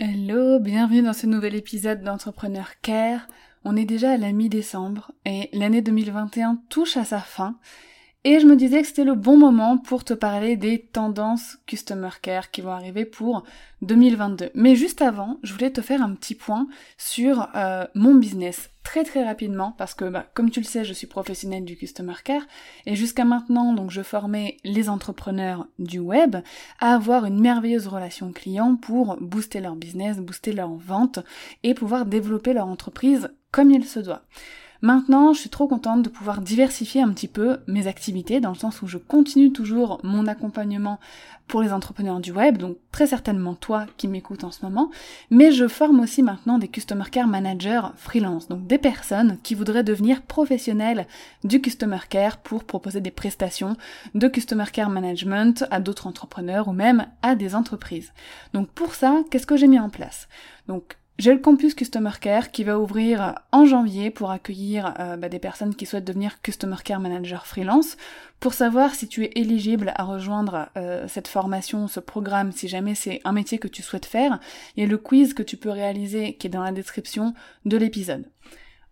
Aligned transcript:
Hello, 0.00 0.58
bienvenue 0.58 1.02
dans 1.02 1.12
ce 1.12 1.28
nouvel 1.28 1.54
épisode 1.54 2.02
d'Entrepreneur 2.02 2.80
Care. 2.82 3.28
On 3.64 3.76
est 3.76 3.84
déjà 3.84 4.10
à 4.10 4.16
la 4.16 4.32
mi-décembre 4.32 5.12
et 5.24 5.48
l'année 5.52 5.82
2021 5.82 6.58
touche 6.68 6.96
à 6.96 7.04
sa 7.04 7.20
fin. 7.20 7.60
Et 8.26 8.40
je 8.40 8.46
me 8.46 8.56
disais 8.56 8.80
que 8.80 8.88
c'était 8.88 9.04
le 9.04 9.14
bon 9.14 9.36
moment 9.36 9.76
pour 9.76 10.02
te 10.02 10.14
parler 10.14 10.56
des 10.56 10.80
tendances 10.80 11.58
Customer 11.66 12.08
Care 12.22 12.50
qui 12.50 12.62
vont 12.62 12.70
arriver 12.70 13.04
pour 13.04 13.44
2022. 13.82 14.48
Mais 14.54 14.76
juste 14.76 15.02
avant, 15.02 15.38
je 15.42 15.52
voulais 15.52 15.70
te 15.70 15.82
faire 15.82 16.00
un 16.00 16.14
petit 16.14 16.34
point 16.34 16.66
sur 16.96 17.50
euh, 17.54 17.84
mon 17.94 18.14
business 18.14 18.70
très 18.82 19.04
très 19.04 19.24
rapidement 19.24 19.74
parce 19.76 19.92
que 19.92 20.06
bah, 20.06 20.24
comme 20.32 20.50
tu 20.50 20.60
le 20.60 20.64
sais, 20.64 20.86
je 20.86 20.94
suis 20.94 21.06
professionnelle 21.06 21.66
du 21.66 21.76
Customer 21.76 22.14
Care 22.24 22.46
et 22.86 22.96
jusqu'à 22.96 23.26
maintenant, 23.26 23.74
donc 23.74 23.90
je 23.90 24.00
formais 24.00 24.56
les 24.64 24.88
entrepreneurs 24.88 25.66
du 25.78 25.98
web 25.98 26.36
à 26.80 26.94
avoir 26.94 27.26
une 27.26 27.40
merveilleuse 27.40 27.88
relation 27.88 28.32
client 28.32 28.76
pour 28.76 29.18
booster 29.20 29.60
leur 29.60 29.76
business, 29.76 30.16
booster 30.16 30.54
leur 30.54 30.72
vente 30.72 31.18
et 31.62 31.74
pouvoir 31.74 32.06
développer 32.06 32.54
leur 32.54 32.68
entreprise 32.68 33.28
comme 33.50 33.70
il 33.70 33.84
se 33.84 34.00
doit. 34.00 34.22
Maintenant, 34.84 35.32
je 35.32 35.40
suis 35.40 35.48
trop 35.48 35.66
contente 35.66 36.02
de 36.02 36.10
pouvoir 36.10 36.42
diversifier 36.42 37.00
un 37.00 37.08
petit 37.08 37.26
peu 37.26 37.56
mes 37.66 37.86
activités, 37.86 38.38
dans 38.38 38.50
le 38.50 38.54
sens 38.54 38.82
où 38.82 38.86
je 38.86 38.98
continue 38.98 39.50
toujours 39.50 39.98
mon 40.02 40.26
accompagnement 40.26 41.00
pour 41.48 41.62
les 41.62 41.72
entrepreneurs 41.72 42.20
du 42.20 42.32
web, 42.32 42.58
donc 42.58 42.76
très 42.92 43.06
certainement 43.06 43.54
toi 43.54 43.86
qui 43.96 44.08
m'écoutes 44.08 44.44
en 44.44 44.50
ce 44.50 44.62
moment, 44.62 44.90
mais 45.30 45.52
je 45.52 45.68
forme 45.68 46.00
aussi 46.00 46.22
maintenant 46.22 46.58
des 46.58 46.68
Customer 46.68 47.06
Care 47.10 47.26
Managers 47.26 47.80
freelance, 47.96 48.48
donc 48.48 48.66
des 48.66 48.76
personnes 48.76 49.38
qui 49.42 49.54
voudraient 49.54 49.84
devenir 49.84 50.20
professionnelles 50.20 51.06
du 51.44 51.62
Customer 51.62 52.00
Care 52.10 52.36
pour 52.36 52.64
proposer 52.64 53.00
des 53.00 53.10
prestations 53.10 53.78
de 54.14 54.28
Customer 54.28 54.66
Care 54.70 54.90
Management 54.90 55.64
à 55.70 55.80
d'autres 55.80 56.08
entrepreneurs 56.08 56.68
ou 56.68 56.72
même 56.74 57.06
à 57.22 57.36
des 57.36 57.54
entreprises. 57.54 58.12
Donc 58.52 58.68
pour 58.68 58.94
ça, 58.94 59.22
qu'est-ce 59.30 59.46
que 59.46 59.56
j'ai 59.56 59.66
mis 59.66 59.80
en 59.80 59.88
place? 59.88 60.28
J'ai 61.16 61.32
le 61.32 61.38
campus 61.38 61.74
Customer 61.74 62.10
Care 62.20 62.50
qui 62.50 62.64
va 62.64 62.78
ouvrir 62.78 63.36
en 63.52 63.64
janvier 63.66 64.10
pour 64.10 64.32
accueillir 64.32 64.94
euh, 64.98 65.16
bah, 65.16 65.28
des 65.28 65.38
personnes 65.38 65.76
qui 65.76 65.86
souhaitent 65.86 66.04
devenir 66.04 66.42
Customer 66.42 66.76
Care 66.82 66.98
Manager 66.98 67.46
freelance. 67.46 67.96
Pour 68.40 68.52
savoir 68.52 68.96
si 68.96 69.06
tu 69.06 69.22
es 69.22 69.30
éligible 69.36 69.92
à 69.94 70.02
rejoindre 70.02 70.70
euh, 70.76 71.06
cette 71.06 71.28
formation, 71.28 71.86
ce 71.86 72.00
programme, 72.00 72.50
si 72.50 72.66
jamais 72.66 72.96
c'est 72.96 73.20
un 73.24 73.32
métier 73.32 73.58
que 73.58 73.68
tu 73.68 73.80
souhaites 73.80 74.06
faire, 74.06 74.40
il 74.76 74.82
y 74.82 74.86
a 74.86 74.88
le 74.88 74.98
quiz 74.98 75.34
que 75.34 75.44
tu 75.44 75.56
peux 75.56 75.70
réaliser 75.70 76.34
qui 76.34 76.48
est 76.48 76.50
dans 76.50 76.64
la 76.64 76.72
description 76.72 77.32
de 77.64 77.76
l'épisode. 77.76 78.24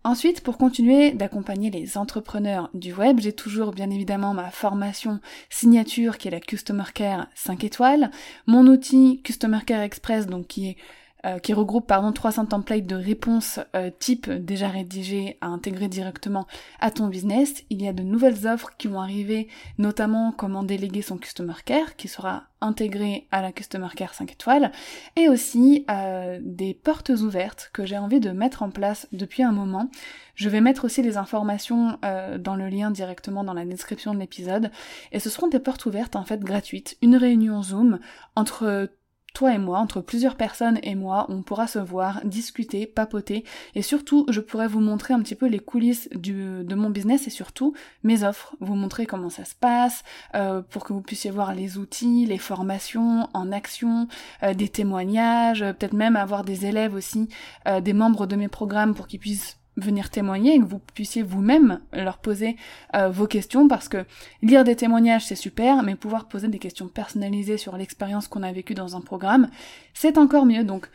Ensuite, 0.05 0.43
pour 0.43 0.59
continuer 0.59 1.13
d'accompagner 1.13 1.71
les 1.71 1.97
entrepreneurs 1.97 2.71
du 2.75 2.93
web, 2.93 3.21
j'ai 3.21 3.33
toujours 3.33 3.73
bien 3.73 3.89
évidemment 3.91 4.35
ma 4.35 4.51
formation 4.51 5.21
signature 5.49 6.19
qui 6.19 6.27
est 6.29 6.33
la 6.33 6.41
Customer 6.41 6.85
Care 6.93 7.29
5 7.35 7.63
étoiles, 7.65 8.11
mon 8.47 8.67
outil 8.67 9.21
Customer 9.23 9.61
Care 9.65 9.83
Express 9.83 10.27
donc 10.27 10.49
qui 10.49 10.71
est 10.71 10.77
euh, 11.25 11.39
qui 11.39 11.53
regroupe 11.53 11.87
pardon 11.87 12.11
300 12.11 12.47
templates 12.47 12.85
de 12.85 12.97
réponses 12.97 13.61
euh, 13.77 13.93
type 13.97 14.29
déjà 14.29 14.67
rédigées 14.67 15.39
à 15.41 15.47
intégrer 15.47 15.87
directement 15.87 16.49
à 16.81 16.91
ton 16.91 17.07
business. 17.07 17.63
Il 17.71 17.81
y 17.81 17.87
a 17.87 17.93
de 17.93 18.03
nouvelles 18.03 18.49
offres 18.49 18.71
qui 18.77 18.89
vont 18.89 19.01
arriver, 19.01 19.47
notamment 19.79 20.33
comment 20.33 20.65
déléguer 20.65 21.01
son 21.01 21.19
Customer 21.19 21.55
Care, 21.65 21.95
qui 21.95 22.09
sera 22.09 22.49
intégré 22.61 23.29
à 23.31 23.41
la 23.41 23.53
Customer 23.53 23.87
Care 23.95 24.15
5 24.15 24.33
étoiles, 24.33 24.73
et 25.15 25.29
aussi 25.29 25.87
euh, 25.93 26.41
des 26.43 26.75
portes 26.75 27.11
ouvertes 27.11 27.71
que 27.73 27.87
j'ai 27.87 27.99
envie 27.99 28.19
de 28.19 28.31
mettre 28.31 28.65
en 28.65 28.71
place 28.71 29.07
depuis 29.13 29.45
un 29.45 29.53
moment. 29.53 29.91
Je 30.35 30.49
vais 30.49 30.61
mettre 30.61 30.85
aussi 30.85 31.03
les 31.03 31.19
informations 31.19 31.99
dans 32.39 32.57
le 32.57 32.69
lien 32.69 32.91
directement 32.91 33.45
dans 33.45 33.53
la 33.53 33.67
description 33.67 34.15
de 34.15 34.19
l'épisode, 34.19 34.73
et 35.13 35.21
ce 35.21 35.29
seront 35.29 35.49
des 35.49 35.61
portes 35.61 35.87
ouvertes 35.87 36.17
en 36.17 36.25
fait 36.25 36.41
gratuites, 36.41 36.97
une 37.03 37.17
réunion 37.17 37.63
Zoom 37.63 38.01
entre 38.35 38.89
toi 39.33 39.55
et 39.55 39.59
moi, 39.59 39.79
entre 39.79 40.01
plusieurs 40.01 40.37
personnes 40.37 40.79
et 40.83 40.95
moi, 40.95 41.27
on 41.29 41.43
pourra 41.43 41.67
se 41.67 41.79
voir, 41.79 42.21
discuter, 42.25 42.87
papoter, 42.87 43.45
et 43.75 43.83
surtout, 43.83 44.27
je 44.29 44.41
pourrais 44.41 44.69
vous 44.69 44.81
montrer 44.81 45.15
un 45.15 45.21
petit 45.21 45.35
peu 45.35 45.47
les 45.47 45.59
coulisses 45.59 46.09
du, 46.15 46.65
de 46.65 46.75
mon 46.75 46.91
business 46.91 47.27
et 47.27 47.31
surtout 47.31 47.75
mes 48.03 48.25
offres, 48.25 48.55
vous 48.61 48.75
montrer 48.75 49.07
comment 49.07 49.31
ça 49.31 49.45
se 49.45 49.55
passe, 49.55 50.05
euh, 50.35 50.63
pour 50.63 50.85
que 50.85 50.93
vous 50.93 51.01
puissiez 51.01 51.31
voir 51.31 51.55
les 51.55 51.79
outils, 51.79 52.27
les 52.27 52.39
formations 52.39 53.29
en 53.33 53.53
action, 53.53 54.09
euh, 54.43 54.55
des 54.55 54.69
témoignages, 54.69 55.61
peut-être 55.61 55.95
même 55.95 56.17
avoir 56.17 56.45
des 56.45 56.67
élèves 56.67 56.95
aussi, 56.95 57.29
euh, 57.67 57.81
des 57.81 57.93
membres 57.93 58.27
de 58.27 58.37
mes 58.37 58.49
programmes 58.49 58.95
pour 58.95 59.07
qu'ils 59.07 59.21
puissent 59.21 59.57
venir 59.77 60.11
témoigner 60.11 60.55
et 60.55 60.59
que 60.59 60.65
vous 60.65 60.79
puissiez 60.79 61.23
vous-même 61.23 61.81
leur 61.93 62.19
poser 62.19 62.57
euh, 62.95 63.09
vos 63.09 63.27
questions 63.27 63.69
parce 63.69 63.89
que 63.89 64.05
lire 64.43 64.65
des 64.65 64.77
témoignages 64.77 65.27
c'est 65.27 65.35
super 65.35 65.83
mais 65.83 65.95
pouvoir 65.95 66.29
poser 66.29 66.49
des 66.49 66.59
questions 66.59 66.89
personnalisées 66.89 67.57
sur 67.57 67.77
l'expérience 67.77 68.29
qu'on 68.29 68.43
a 68.43 68.53
vécue 68.53 68.75
dans 68.75 68.97
un 68.97 69.01
programme 69.01 69.49
c'est 69.95 70.19
encore 70.19 70.45
mieux 70.45 70.65
donc 70.65 70.89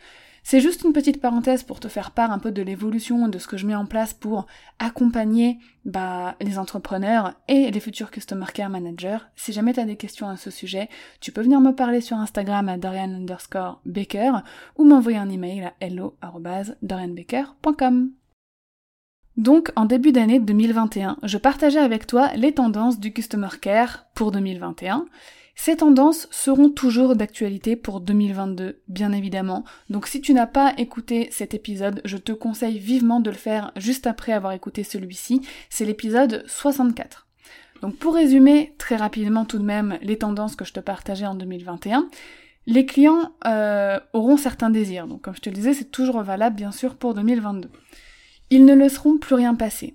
c'est 0.50 0.60
juste 0.60 0.84
une 0.84 0.94
petite 0.94 1.20
parenthèse 1.20 1.62
pour 1.62 1.78
te 1.78 1.88
faire 1.88 2.12
part 2.12 2.32
un 2.32 2.38
peu 2.38 2.52
de 2.52 2.62
l'évolution 2.62 3.28
de 3.28 3.38
ce 3.38 3.46
que 3.46 3.58
je 3.58 3.66
mets 3.66 3.74
en 3.74 3.84
place 3.84 4.14
pour 4.14 4.46
accompagner 4.78 5.58
bah, 5.84 6.36
les 6.40 6.58
entrepreneurs 6.58 7.34
et 7.48 7.70
les 7.70 7.80
futurs 7.80 8.10
Customer 8.10 8.46
Care 8.54 8.70
Managers. 8.70 9.18
Si 9.36 9.52
jamais 9.52 9.74
tu 9.74 9.80
as 9.80 9.84
des 9.84 9.96
questions 9.96 10.26
à 10.26 10.38
ce 10.38 10.50
sujet, 10.50 10.88
tu 11.20 11.32
peux 11.32 11.42
venir 11.42 11.60
me 11.60 11.72
parler 11.72 12.00
sur 12.00 12.16
Instagram 12.16 12.70
à 12.70 12.78
Dorian 12.78 13.12
underscore 13.12 13.82
Baker 13.84 14.32
ou 14.78 14.84
m'envoyer 14.84 15.18
un 15.18 15.28
email 15.28 15.64
à 15.64 15.74
hello.dorianbaker.com. 15.80 18.12
Donc 19.38 19.70
en 19.76 19.84
début 19.84 20.10
d'année 20.10 20.40
2021, 20.40 21.16
je 21.22 21.38
partageais 21.38 21.78
avec 21.78 22.08
toi 22.08 22.32
les 22.34 22.52
tendances 22.52 22.98
du 22.98 23.12
Customer 23.12 23.50
Care 23.60 24.06
pour 24.12 24.32
2021. 24.32 25.06
Ces 25.54 25.76
tendances 25.76 26.26
seront 26.32 26.70
toujours 26.70 27.14
d'actualité 27.14 27.76
pour 27.76 28.00
2022, 28.00 28.82
bien 28.88 29.12
évidemment. 29.12 29.62
Donc 29.90 30.08
si 30.08 30.20
tu 30.20 30.34
n'as 30.34 30.48
pas 30.48 30.74
écouté 30.76 31.28
cet 31.30 31.54
épisode, 31.54 32.00
je 32.04 32.16
te 32.16 32.32
conseille 32.32 32.80
vivement 32.80 33.20
de 33.20 33.30
le 33.30 33.36
faire 33.36 33.70
juste 33.76 34.08
après 34.08 34.32
avoir 34.32 34.54
écouté 34.54 34.82
celui-ci. 34.82 35.40
C'est 35.70 35.84
l'épisode 35.84 36.42
64. 36.48 37.28
Donc 37.80 37.96
pour 37.96 38.14
résumer 38.14 38.74
très 38.76 38.96
rapidement 38.96 39.44
tout 39.44 39.58
de 39.58 39.64
même 39.64 39.98
les 40.02 40.18
tendances 40.18 40.56
que 40.56 40.64
je 40.64 40.72
te 40.72 40.80
partageais 40.80 41.26
en 41.26 41.36
2021, 41.36 42.08
les 42.66 42.86
clients 42.86 43.30
euh, 43.46 44.00
auront 44.14 44.36
certains 44.36 44.70
désirs. 44.70 45.06
Donc 45.06 45.22
comme 45.22 45.36
je 45.36 45.42
te 45.42 45.48
le 45.48 45.54
disais, 45.54 45.74
c'est 45.74 45.92
toujours 45.92 46.20
valable 46.22 46.56
bien 46.56 46.72
sûr 46.72 46.96
pour 46.96 47.14
2022 47.14 47.70
ils 48.50 48.64
ne 48.64 48.74
laisseront 48.74 49.18
plus 49.18 49.34
rien 49.34 49.54
passer. 49.54 49.94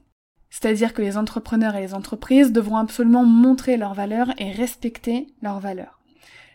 C'est-à-dire 0.50 0.94
que 0.94 1.02
les 1.02 1.18
entrepreneurs 1.18 1.76
et 1.76 1.82
les 1.82 1.94
entreprises 1.94 2.52
devront 2.52 2.78
absolument 2.78 3.26
montrer 3.26 3.76
leurs 3.78 3.96
valeurs 3.96 4.30
et 4.38 4.52
respecter 4.52 5.28
leurs 5.42 5.60
valeurs. 5.60 6.00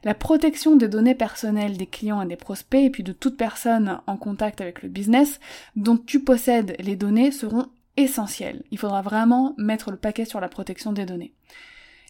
La 0.04 0.14
protection 0.14 0.76
des 0.76 0.86
données 0.86 1.16
personnelles 1.16 1.76
des 1.76 1.86
clients 1.86 2.22
et 2.22 2.26
des 2.26 2.36
prospects 2.36 2.84
et 2.84 2.90
puis 2.90 3.02
de 3.02 3.12
toute 3.12 3.36
personne 3.36 4.00
en 4.06 4.16
contact 4.16 4.60
avec 4.60 4.82
le 4.82 4.88
business 4.88 5.40
dont 5.74 5.96
tu 5.96 6.20
possèdes 6.20 6.76
les 6.78 6.94
données 6.94 7.32
seront 7.32 7.66
essentielles. 7.96 8.62
Il 8.70 8.78
faudra 8.78 9.02
vraiment 9.02 9.54
mettre 9.58 9.90
le 9.90 9.96
paquet 9.96 10.24
sur 10.24 10.40
la 10.40 10.48
protection 10.48 10.92
des 10.92 11.04
données. 11.04 11.34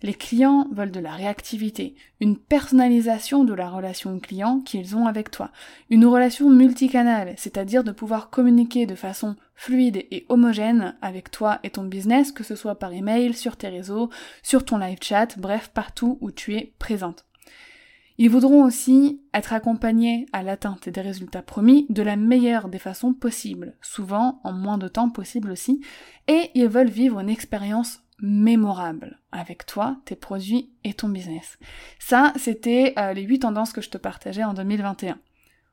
Les 0.02 0.14
clients 0.14 0.68
veulent 0.70 0.92
de 0.92 1.00
la 1.00 1.12
réactivité, 1.12 1.96
une 2.20 2.36
personnalisation 2.36 3.42
de 3.42 3.52
la 3.52 3.68
relation 3.68 4.20
client 4.20 4.60
qu'ils 4.60 4.94
ont 4.94 5.06
avec 5.06 5.32
toi, 5.32 5.50
une 5.90 6.06
relation 6.06 6.48
multicanale, 6.50 7.34
c'est-à-dire 7.36 7.82
de 7.82 7.90
pouvoir 7.90 8.30
communiquer 8.30 8.86
de 8.86 8.94
façon 8.94 9.34
fluide 9.56 10.04
et 10.12 10.24
homogène 10.28 10.96
avec 11.02 11.32
toi 11.32 11.58
et 11.64 11.70
ton 11.70 11.82
business, 11.82 12.30
que 12.30 12.44
ce 12.44 12.54
soit 12.54 12.78
par 12.78 12.92
email, 12.92 13.34
sur 13.34 13.56
tes 13.56 13.66
réseaux, 13.66 14.08
sur 14.44 14.64
ton 14.64 14.78
live 14.78 14.98
chat, 15.02 15.36
bref, 15.36 15.72
partout 15.74 16.16
où 16.20 16.30
tu 16.30 16.54
es 16.54 16.74
présente. 16.78 17.24
Ils 18.18 18.30
voudront 18.30 18.64
aussi 18.64 19.20
être 19.34 19.52
accompagnés 19.52 20.26
à 20.32 20.44
l'atteinte 20.44 20.88
des 20.88 21.00
résultats 21.00 21.42
promis 21.42 21.86
de 21.88 22.02
la 22.02 22.14
meilleure 22.14 22.68
des 22.68 22.78
façons 22.78 23.14
possibles, 23.14 23.74
souvent 23.80 24.40
en 24.44 24.52
moins 24.52 24.78
de 24.78 24.88
temps 24.88 25.10
possible 25.10 25.50
aussi, 25.50 25.80
et 26.28 26.50
ils 26.54 26.68
veulent 26.68 26.90
vivre 26.90 27.18
une 27.18 27.30
expérience 27.30 28.02
mémorable 28.20 29.18
avec 29.32 29.66
toi, 29.66 29.96
tes 30.04 30.16
produits 30.16 30.70
et 30.84 30.94
ton 30.94 31.08
business. 31.08 31.58
Ça, 31.98 32.32
c'était 32.36 32.94
euh, 32.98 33.12
les 33.12 33.22
huit 33.22 33.40
tendances 33.40 33.72
que 33.72 33.80
je 33.80 33.90
te 33.90 33.98
partageais 33.98 34.44
en 34.44 34.54
2021. 34.54 35.18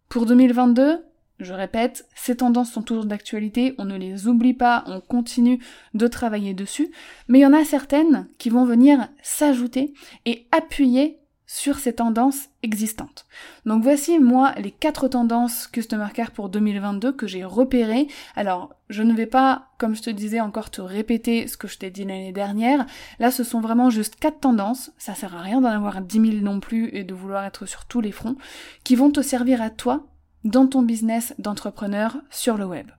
Pour 0.09 0.25
2022, 0.25 1.03
je 1.39 1.53
répète, 1.53 2.07
ces 2.15 2.37
tendances 2.37 2.71
sont 2.71 2.81
toujours 2.81 3.05
d'actualité, 3.05 3.75
on 3.77 3.85
ne 3.85 3.97
les 3.97 4.27
oublie 4.27 4.53
pas, 4.53 4.83
on 4.87 5.01
continue 5.01 5.59
de 5.93 6.07
travailler 6.07 6.53
dessus, 6.53 6.91
mais 7.27 7.39
il 7.39 7.41
y 7.41 7.45
en 7.45 7.53
a 7.53 7.65
certaines 7.65 8.27
qui 8.37 8.49
vont 8.49 8.65
venir 8.65 9.09
s'ajouter 9.21 9.93
et 10.25 10.47
appuyer 10.51 11.19
sur 11.55 11.79
ces 11.79 11.93
tendances 11.93 12.49
existantes. 12.63 13.25
Donc 13.65 13.81
voici 13.81 14.19
moi 14.19 14.53
les 14.57 14.71
quatre 14.71 15.07
tendances 15.07 15.67
Customer 15.67 16.07
Care 16.13 16.31
pour 16.31 16.49
2022 16.49 17.13
que 17.13 17.27
j'ai 17.27 17.45
repérées. 17.45 18.07
Alors 18.35 18.75
je 18.89 19.03
ne 19.03 19.13
vais 19.13 19.25
pas, 19.25 19.69
comme 19.77 19.95
je 19.95 20.01
te 20.01 20.09
disais, 20.09 20.41
encore 20.41 20.69
te 20.69 20.81
répéter 20.81 21.47
ce 21.47 21.55
que 21.55 21.69
je 21.69 21.77
t'ai 21.77 21.91
dit 21.91 22.03
l'année 22.03 22.33
dernière. 22.33 22.85
Là 23.19 23.31
ce 23.31 23.45
sont 23.45 23.61
vraiment 23.61 23.89
juste 23.89 24.17
quatre 24.17 24.41
tendances, 24.41 24.91
ça 24.97 25.15
sert 25.15 25.33
à 25.33 25.41
rien 25.41 25.61
d'en 25.61 25.69
avoir 25.69 26.01
10 26.01 26.31
000 26.31 26.43
non 26.43 26.59
plus 26.59 26.89
et 26.93 27.05
de 27.05 27.13
vouloir 27.13 27.45
être 27.45 27.65
sur 27.65 27.85
tous 27.85 28.01
les 28.01 28.11
fronts, 28.11 28.35
qui 28.83 28.97
vont 28.97 29.09
te 29.09 29.21
servir 29.21 29.61
à 29.61 29.69
toi 29.69 30.05
dans 30.43 30.67
ton 30.67 30.81
business 30.81 31.33
d'entrepreneur 31.39 32.17
sur 32.29 32.57
le 32.57 32.65
web. 32.65 32.91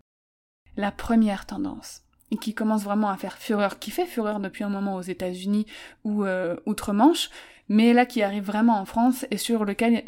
La 0.78 0.92
première 0.92 1.44
tendance, 1.44 2.04
et 2.30 2.36
qui 2.38 2.54
commence 2.54 2.84
vraiment 2.84 3.10
à 3.10 3.16
faire 3.16 3.36
fureur, 3.36 3.78
qui 3.78 3.90
fait 3.90 4.06
fureur 4.06 4.40
depuis 4.40 4.64
un 4.64 4.68
moment 4.68 4.96
aux 4.96 5.02
États-Unis 5.02 5.66
ou 6.04 6.24
euh, 6.24 6.56
outre-Manche, 6.66 7.30
mais 7.68 7.92
là 7.92 8.06
qui 8.06 8.22
arrive 8.22 8.44
vraiment 8.44 8.80
en 8.80 8.84
France 8.84 9.26
et 9.30 9.36
sur, 9.36 9.64
laquelle 9.64 10.02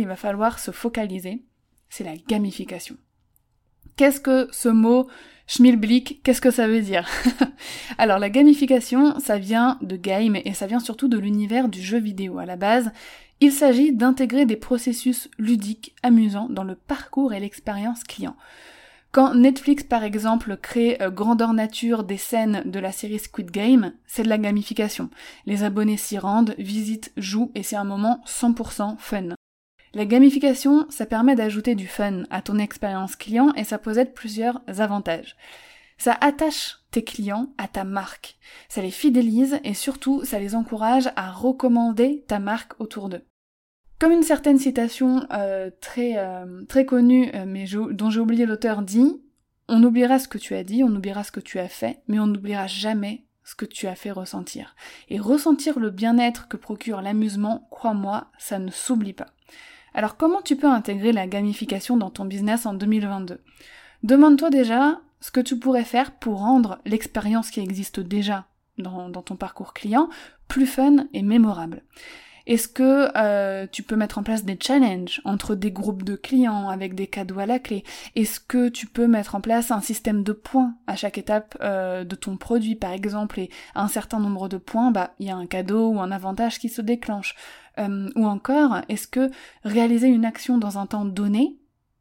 il 0.00 0.06
va 0.06 0.16
falloir 0.16 0.58
se 0.58 0.70
focaliser, 0.70 1.44
c'est 1.88 2.04
la 2.04 2.16
gamification. 2.16 2.96
Qu'est-ce 3.96 4.20
que 4.20 4.48
ce 4.52 4.68
mot 4.68 5.08
schmilblick, 5.46 6.22
qu'est-ce 6.22 6.40
que 6.40 6.50
ça 6.50 6.68
veut 6.68 6.80
dire? 6.80 7.08
Alors 7.98 8.18
la 8.18 8.30
gamification, 8.30 9.18
ça 9.18 9.38
vient 9.38 9.78
de 9.82 9.96
game 9.96 10.36
et 10.36 10.54
ça 10.54 10.66
vient 10.66 10.80
surtout 10.80 11.08
de 11.08 11.18
l'univers 11.18 11.68
du 11.68 11.82
jeu 11.82 11.98
vidéo 11.98 12.38
à 12.38 12.46
la 12.46 12.56
base. 12.56 12.92
Il 13.40 13.52
s'agit 13.52 13.92
d'intégrer 13.92 14.46
des 14.46 14.56
processus 14.56 15.28
ludiques, 15.38 15.94
amusants 16.02 16.48
dans 16.50 16.64
le 16.64 16.76
parcours 16.76 17.32
et 17.32 17.40
l'expérience 17.40 18.04
client. 18.04 18.36
Quand 19.12 19.34
Netflix 19.34 19.82
par 19.82 20.04
exemple 20.04 20.56
crée 20.56 20.96
euh, 21.02 21.10
grandeur 21.10 21.52
nature 21.52 22.04
des 22.04 22.16
scènes 22.16 22.62
de 22.64 22.78
la 22.78 22.92
série 22.92 23.18
Squid 23.18 23.50
Game, 23.50 23.92
c'est 24.06 24.22
de 24.22 24.28
la 24.28 24.38
gamification. 24.38 25.10
Les 25.46 25.64
abonnés 25.64 25.96
s'y 25.96 26.16
rendent, 26.16 26.54
visitent, 26.58 27.12
jouent 27.16 27.50
et 27.56 27.64
c'est 27.64 27.74
un 27.74 27.84
moment 27.84 28.22
100% 28.24 28.98
fun. 28.98 29.34
La 29.94 30.04
gamification, 30.04 30.86
ça 30.90 31.06
permet 31.06 31.34
d'ajouter 31.34 31.74
du 31.74 31.88
fun 31.88 32.22
à 32.30 32.40
ton 32.40 32.58
expérience 32.58 33.16
client 33.16 33.52
et 33.56 33.64
ça 33.64 33.78
possède 33.78 34.14
plusieurs 34.14 34.60
avantages. 34.78 35.36
Ça 35.98 36.16
attache 36.20 36.76
tes 36.92 37.02
clients 37.02 37.48
à 37.58 37.66
ta 37.66 37.82
marque, 37.82 38.38
ça 38.68 38.80
les 38.80 38.92
fidélise 38.92 39.58
et 39.64 39.74
surtout 39.74 40.24
ça 40.24 40.38
les 40.38 40.54
encourage 40.54 41.10
à 41.16 41.32
recommander 41.32 42.24
ta 42.28 42.38
marque 42.38 42.80
autour 42.80 43.08
d'eux. 43.08 43.24
Comme 44.00 44.12
une 44.12 44.22
certaine 44.22 44.58
citation 44.58 45.26
euh, 45.30 45.70
très, 45.82 46.14
euh, 46.16 46.64
très 46.66 46.86
connue, 46.86 47.30
euh, 47.34 47.44
mais 47.46 47.66
dont 47.90 48.08
j'ai 48.08 48.20
oublié 48.20 48.46
l'auteur, 48.46 48.80
dit 48.80 49.20
On 49.68 49.84
oubliera 49.84 50.18
ce 50.18 50.26
que 50.26 50.38
tu 50.38 50.54
as 50.54 50.64
dit, 50.64 50.82
on 50.82 50.96
oubliera 50.96 51.22
ce 51.22 51.30
que 51.30 51.38
tu 51.38 51.58
as 51.58 51.68
fait, 51.68 52.00
mais 52.08 52.18
on 52.18 52.26
n'oubliera 52.26 52.66
jamais 52.66 53.26
ce 53.44 53.54
que 53.54 53.66
tu 53.66 53.86
as 53.88 53.94
fait 53.94 54.10
ressentir. 54.10 54.74
Et 55.10 55.20
ressentir 55.20 55.78
le 55.78 55.90
bien-être 55.90 56.48
que 56.48 56.56
procure 56.56 57.02
l'amusement, 57.02 57.68
crois-moi, 57.70 58.28
ça 58.38 58.58
ne 58.58 58.70
s'oublie 58.70 59.12
pas. 59.12 59.26
Alors 59.92 60.16
comment 60.16 60.40
tu 60.40 60.56
peux 60.56 60.66
intégrer 60.66 61.12
la 61.12 61.26
gamification 61.26 61.98
dans 61.98 62.10
ton 62.10 62.24
business 62.24 62.64
en 62.64 62.72
2022 62.72 63.42
Demande-toi 64.02 64.48
déjà 64.48 64.98
ce 65.20 65.30
que 65.30 65.40
tu 65.40 65.58
pourrais 65.58 65.84
faire 65.84 66.12
pour 66.12 66.38
rendre 66.38 66.78
l'expérience 66.86 67.50
qui 67.50 67.60
existe 67.60 68.00
déjà 68.00 68.46
dans, 68.78 69.10
dans 69.10 69.20
ton 69.20 69.36
parcours 69.36 69.74
client 69.74 70.08
plus 70.48 70.66
fun 70.66 71.04
et 71.12 71.20
mémorable. 71.20 71.82
Est-ce 72.50 72.66
que 72.66 73.16
euh, 73.16 73.68
tu 73.70 73.84
peux 73.84 73.94
mettre 73.94 74.18
en 74.18 74.24
place 74.24 74.44
des 74.44 74.58
challenges 74.60 75.20
entre 75.24 75.54
des 75.54 75.70
groupes 75.70 76.02
de 76.02 76.16
clients 76.16 76.68
avec 76.68 76.96
des 76.96 77.06
cadeaux 77.06 77.38
à 77.38 77.46
la 77.46 77.60
clé? 77.60 77.84
Est-ce 78.16 78.40
que 78.40 78.68
tu 78.68 78.88
peux 78.88 79.06
mettre 79.06 79.36
en 79.36 79.40
place 79.40 79.70
un 79.70 79.80
système 79.80 80.24
de 80.24 80.32
points 80.32 80.74
à 80.88 80.96
chaque 80.96 81.16
étape 81.16 81.56
euh, 81.60 82.02
de 82.02 82.16
ton 82.16 82.36
produit? 82.36 82.74
Par 82.74 82.90
exemple 82.90 83.38
et 83.38 83.50
un 83.76 83.86
certain 83.86 84.18
nombre 84.18 84.48
de 84.48 84.56
points, 84.56 84.90
bah 84.90 85.14
il 85.20 85.28
y 85.28 85.30
a 85.30 85.36
un 85.36 85.46
cadeau 85.46 85.90
ou 85.90 86.00
un 86.00 86.10
avantage 86.10 86.58
qui 86.58 86.68
se 86.68 86.82
déclenche. 86.82 87.36
Euh, 87.78 88.10
ou 88.16 88.26
encore, 88.26 88.78
est-ce 88.88 89.06
que 89.06 89.30
réaliser 89.62 90.08
une 90.08 90.24
action 90.24 90.58
dans 90.58 90.76
un 90.76 90.86
temps 90.86 91.04
donné 91.04 91.56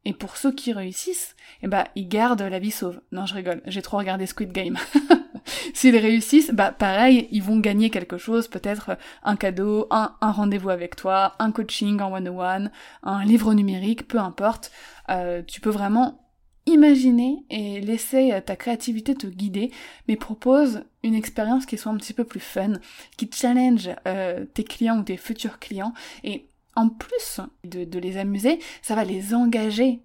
et 0.05 0.13
pour 0.13 0.35
ceux 0.35 0.51
qui 0.51 0.73
réussissent, 0.73 1.35
eh 1.61 1.67
bah, 1.67 1.83
ils 1.93 2.07
gardent 2.07 2.41
la 2.41 2.57
vie 2.57 2.71
sauve? 2.71 3.01
Non, 3.11 3.27
je 3.27 3.35
rigole, 3.35 3.61
j'ai 3.67 3.83
trop 3.83 3.97
regardé 3.97 4.25
Squid 4.25 4.51
Game. 4.51 4.79
S'ils 5.73 5.97
réussissent, 5.97 6.51
bah 6.51 6.71
pareil, 6.71 7.27
ils 7.31 7.43
vont 7.43 7.59
gagner 7.59 7.89
quelque 7.89 8.17
chose, 8.17 8.47
peut-être 8.47 8.97
un 9.23 9.35
cadeau, 9.35 9.87
un, 9.91 10.15
rendez-vous 10.21 10.69
avec 10.69 10.95
toi, 10.95 11.35
un 11.39 11.51
coaching 11.51 11.99
en 12.01 12.13
one-on-one, 12.13 12.71
un 13.03 13.23
livre 13.25 13.53
numérique, 13.53 14.07
peu 14.07 14.19
importe. 14.19 14.71
Euh, 15.09 15.41
tu 15.45 15.61
peux 15.61 15.69
vraiment 15.69 16.25
imaginer 16.65 17.43
et 17.49 17.81
laisser 17.81 18.39
ta 18.45 18.55
créativité 18.55 19.15
te 19.15 19.27
guider, 19.27 19.71
mais 20.07 20.15
propose 20.15 20.83
une 21.03 21.15
expérience 21.15 21.65
qui 21.65 21.77
soit 21.77 21.91
un 21.91 21.97
petit 21.97 22.13
peu 22.13 22.23
plus 22.23 22.39
fun, 22.39 22.73
qui 23.17 23.29
challenge 23.33 23.89
euh, 24.07 24.45
tes 24.53 24.63
clients 24.63 24.99
ou 24.99 25.03
tes 25.03 25.17
futurs 25.17 25.59
clients, 25.59 25.93
et 26.23 26.47
en 26.75 26.89
plus 26.89 27.41
de, 27.63 27.83
de 27.83 27.99
les 27.99 28.17
amuser, 28.17 28.59
ça 28.81 28.95
va 28.95 29.03
les 29.03 29.33
engager 29.33 30.01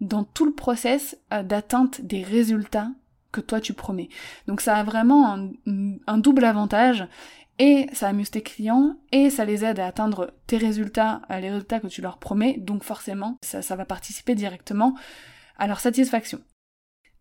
dans 0.00 0.24
tout 0.24 0.44
le 0.44 0.52
process 0.52 1.16
euh, 1.32 1.42
d'atteinte 1.42 2.00
des 2.00 2.22
résultats 2.22 2.90
que 3.32 3.40
toi 3.40 3.60
tu 3.60 3.72
promets. 3.72 4.08
Donc 4.46 4.60
ça 4.60 4.76
a 4.76 4.84
vraiment 4.84 5.36
un, 6.06 6.18
double 6.18 6.44
avantage 6.44 7.06
et 7.58 7.86
ça 7.92 8.08
amuse 8.08 8.30
tes 8.30 8.42
clients 8.42 8.96
et 9.10 9.30
ça 9.30 9.44
les 9.44 9.64
aide 9.64 9.80
à 9.80 9.86
atteindre 9.86 10.32
tes 10.46 10.58
résultats, 10.58 11.22
les 11.30 11.50
résultats 11.50 11.80
que 11.80 11.88
tu 11.88 12.02
leur 12.02 12.18
promets, 12.18 12.56
donc 12.58 12.84
forcément 12.84 13.38
ça, 13.42 13.76
va 13.76 13.84
participer 13.84 14.34
directement 14.34 14.94
à 15.58 15.66
leur 15.66 15.80
satisfaction. 15.80 16.40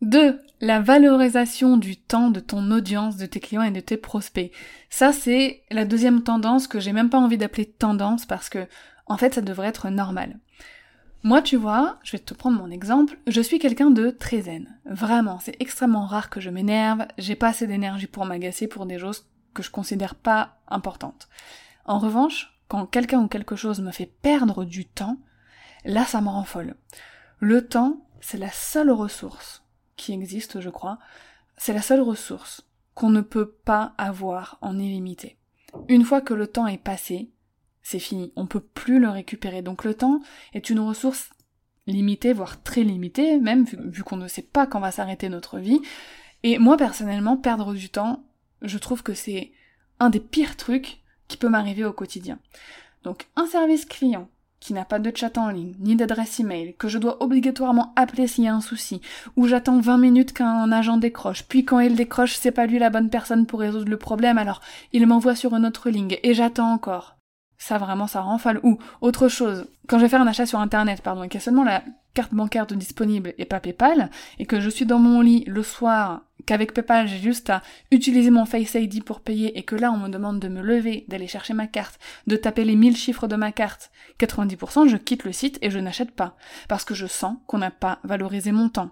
2. 0.02 0.40
La 0.62 0.80
valorisation 0.80 1.78
du 1.78 1.96
temps 1.96 2.32
de 2.32 2.40
ton 2.40 2.72
audience, 2.72 3.18
de 3.18 3.28
tes 3.28 3.40
clients 3.40 3.62
et 3.62 3.72
de 3.72 3.80
tes 3.80 3.98
prospects. 3.98 4.52
Ça, 4.90 5.14
c'est 5.14 5.64
la 5.70 5.86
deuxième 5.86 6.24
tendance 6.24 6.68
que 6.68 6.80
j'ai 6.80 6.92
même 6.92 7.12
pas 7.12 7.20
envie 7.20 7.38
d'appeler 7.38 7.66
tendance 7.66 8.26
parce 8.26 8.50
que, 8.50 8.68
en 9.06 9.18
fait, 9.18 9.36
ça 9.36 9.42
devrait 9.42 9.68
être 9.68 9.90
normal. 9.92 10.40
Moi, 11.24 11.44
tu 11.44 11.56
vois, 11.56 12.00
je 12.02 12.14
vais 12.14 12.20
te 12.20 12.34
prendre 12.34 12.58
mon 12.58 12.72
exemple, 12.72 13.20
je 13.28 13.42
suis 13.42 13.60
quelqu'un 13.60 13.92
de 13.92 14.10
très 14.10 14.42
zen. 14.42 14.76
Vraiment, 14.86 15.40
c'est 15.40 15.56
extrêmement 15.60 16.08
rare 16.08 16.32
que 16.32 16.42
je 16.42 16.50
m'énerve, 16.50 17.06
j'ai 17.20 17.36
pas 17.36 17.50
assez 17.50 17.68
d'énergie 17.68 18.08
pour 18.08 18.26
m'agacer 18.26 18.68
pour 18.68 18.88
des 18.88 18.98
choses 18.98 19.28
que 19.54 19.62
je 19.62 19.70
considère 19.70 20.16
pas 20.16 20.58
importantes. 20.68 21.30
En 21.86 22.00
revanche, 22.00 22.60
quand 22.68 22.88
quelqu'un 22.88 23.20
ou 23.20 23.28
quelque 23.28 23.56
chose 23.56 23.82
me 23.82 23.92
fait 23.92 24.08
perdre 24.08 24.66
du 24.66 24.86
temps, 24.86 25.18
là 25.86 26.06
ça 26.06 26.22
me 26.22 26.30
rend 26.30 26.44
folle. 26.44 26.76
Le 27.40 27.68
temps, 27.68 27.98
c'est 28.20 28.40
la 28.40 28.52
seule 28.52 28.92
ressource 28.92 29.64
qui 29.98 30.14
existe, 30.14 30.60
je 30.60 30.70
crois, 30.70 30.98
c'est 31.56 31.74
la 31.74 31.84
seule 31.84 32.02
ressource 32.02 32.66
qu'on 32.96 33.10
ne 33.10 33.22
peut 33.22 33.52
pas 33.52 33.94
avoir 34.00 34.58
en 34.62 34.80
illimité. 34.80 35.38
Une 35.88 36.04
fois 36.04 36.22
que 36.22 36.34
le 36.34 36.48
temps 36.48 36.66
est 36.66 36.82
passé, 36.82 37.30
c'est 37.84 38.00
fini, 38.00 38.32
on 38.36 38.46
peut 38.46 38.60
plus 38.60 39.00
le 39.00 39.10
récupérer. 39.10 39.62
Donc 39.62 39.84
le 39.84 39.94
temps 39.94 40.22
est 40.54 40.70
une 40.70 40.80
ressource 40.80 41.30
limitée, 41.88 42.34
voire 42.34 42.62
très 42.62 42.84
limitée, 42.84 43.40
même 43.40 43.66
vu, 43.66 44.04
qu'on 44.04 44.18
ne 44.18 44.28
sait 44.28 44.42
pas 44.42 44.68
quand 44.68 44.80
va 44.80 44.92
s'arrêter 44.92 45.30
notre 45.30 45.60
vie. 45.60 45.82
Et 46.44 46.58
moi 46.58 46.78
personnellement, 46.78 47.38
perdre 47.38 47.74
du 47.74 47.90
temps, 47.90 48.24
je 48.62 48.78
trouve 48.78 49.04
que 49.04 49.14
c'est 49.14 49.52
un 50.00 50.10
des 50.10 50.20
pires 50.20 50.58
trucs 50.58 51.02
qui 51.28 51.38
peut 51.38 51.50
m'arriver 51.50 51.86
au 51.86 51.94
quotidien. 51.94 52.40
Donc 53.04 53.28
un 53.36 53.48
service 53.48 53.86
client 53.86 54.30
qui 54.60 54.74
n'a 54.74 54.86
pas 54.86 55.00
de 55.00 55.12
chat 55.16 55.40
en 55.40 55.50
ligne, 55.50 55.74
ni 55.80 55.96
d'adresse 55.96 56.40
email, 56.40 56.76
que 56.78 56.88
je 56.88 57.00
dois 57.00 57.24
obligatoirement 57.24 57.94
appeler 57.96 58.28
s'il 58.28 58.44
y 58.44 58.48
a 58.48 58.54
un 58.54 58.62
souci, 58.62 59.02
ou 59.36 59.48
j'attends 59.48 59.80
20 59.80 59.98
minutes 59.98 60.34
qu'un 60.34 60.72
agent 60.72 60.98
décroche, 60.98 61.46
puis 61.48 61.66
quand 61.66 61.80
il 61.80 61.96
décroche, 61.96 62.36
c'est 62.36 62.52
pas 62.52 62.68
lui 62.68 62.78
la 62.78 62.92
bonne 62.92 63.10
personne 63.10 63.48
pour 63.48 63.60
résoudre 63.60 63.90
le 63.90 63.98
problème, 63.98 64.38
alors 64.38 64.62
il 64.94 65.08
m'envoie 65.08 65.36
sur 65.36 65.56
une 65.56 65.66
autre 65.66 65.90
ligne, 65.90 66.20
et 66.22 66.36
j'attends 66.36 66.72
encore 66.72 67.18
ça 67.62 67.78
vraiment 67.78 68.08
ça 68.08 68.22
rend. 68.22 68.40
Ou 68.64 68.80
autre 69.02 69.28
chose, 69.28 69.68
quand 69.88 70.00
je 70.00 70.04
vais 70.04 70.10
faire 70.10 70.22
un 70.22 70.28
achat 70.28 70.48
sur 70.48 70.60
internet, 70.60 71.02
pardon, 71.02 71.24
et 71.24 71.30
qu'il 71.30 71.40
y 71.40 71.44
a 71.44 71.46
seulement 71.46 71.64
la 71.64 71.84
carte 72.16 72.34
bancaire 72.34 72.66
de 72.66 72.74
disponible 72.74 73.34
et 73.38 73.46
pas 73.46 73.60
PayPal, 73.60 74.10
et 74.40 74.46
que 74.48 74.60
je 74.60 74.70
suis 74.70 74.88
dans 74.88 74.98
mon 74.98 75.22
lit 75.22 75.44
le 75.46 75.62
soir, 75.62 76.24
qu'avec 76.48 76.74
PayPal 76.74 77.08
j'ai 77.08 77.20
juste 77.20 77.52
à 77.52 77.62
utiliser 77.92 78.32
mon 78.32 78.46
Face 78.46 78.74
ID 78.74 79.04
pour 79.04 79.20
payer, 79.20 79.58
et 79.60 79.64
que 79.64 79.76
là 79.76 79.92
on 79.92 79.98
me 79.98 80.10
demande 80.10 80.40
de 80.40 80.48
me 80.48 80.62
lever, 80.62 81.06
d'aller 81.08 81.28
chercher 81.28 81.54
ma 81.54 81.68
carte, 81.68 82.00
de 82.26 82.36
taper 82.36 82.66
les 82.66 82.76
1000 82.76 82.98
chiffres 82.98 83.28
de 83.28 83.36
ma 83.36 83.52
carte, 83.52 83.92
90% 84.20 84.88
je 84.88 84.98
quitte 84.98 85.24
le 85.24 85.32
site 85.32 85.60
et 85.62 85.70
je 85.70 85.78
n'achète 85.78 86.12
pas. 86.12 86.36
Parce 86.68 86.84
que 86.84 86.96
je 86.96 87.06
sens 87.06 87.38
qu'on 87.46 87.60
n'a 87.60 87.72
pas 87.72 88.00
valorisé 88.04 88.52
mon 88.52 88.70
temps 88.70 88.90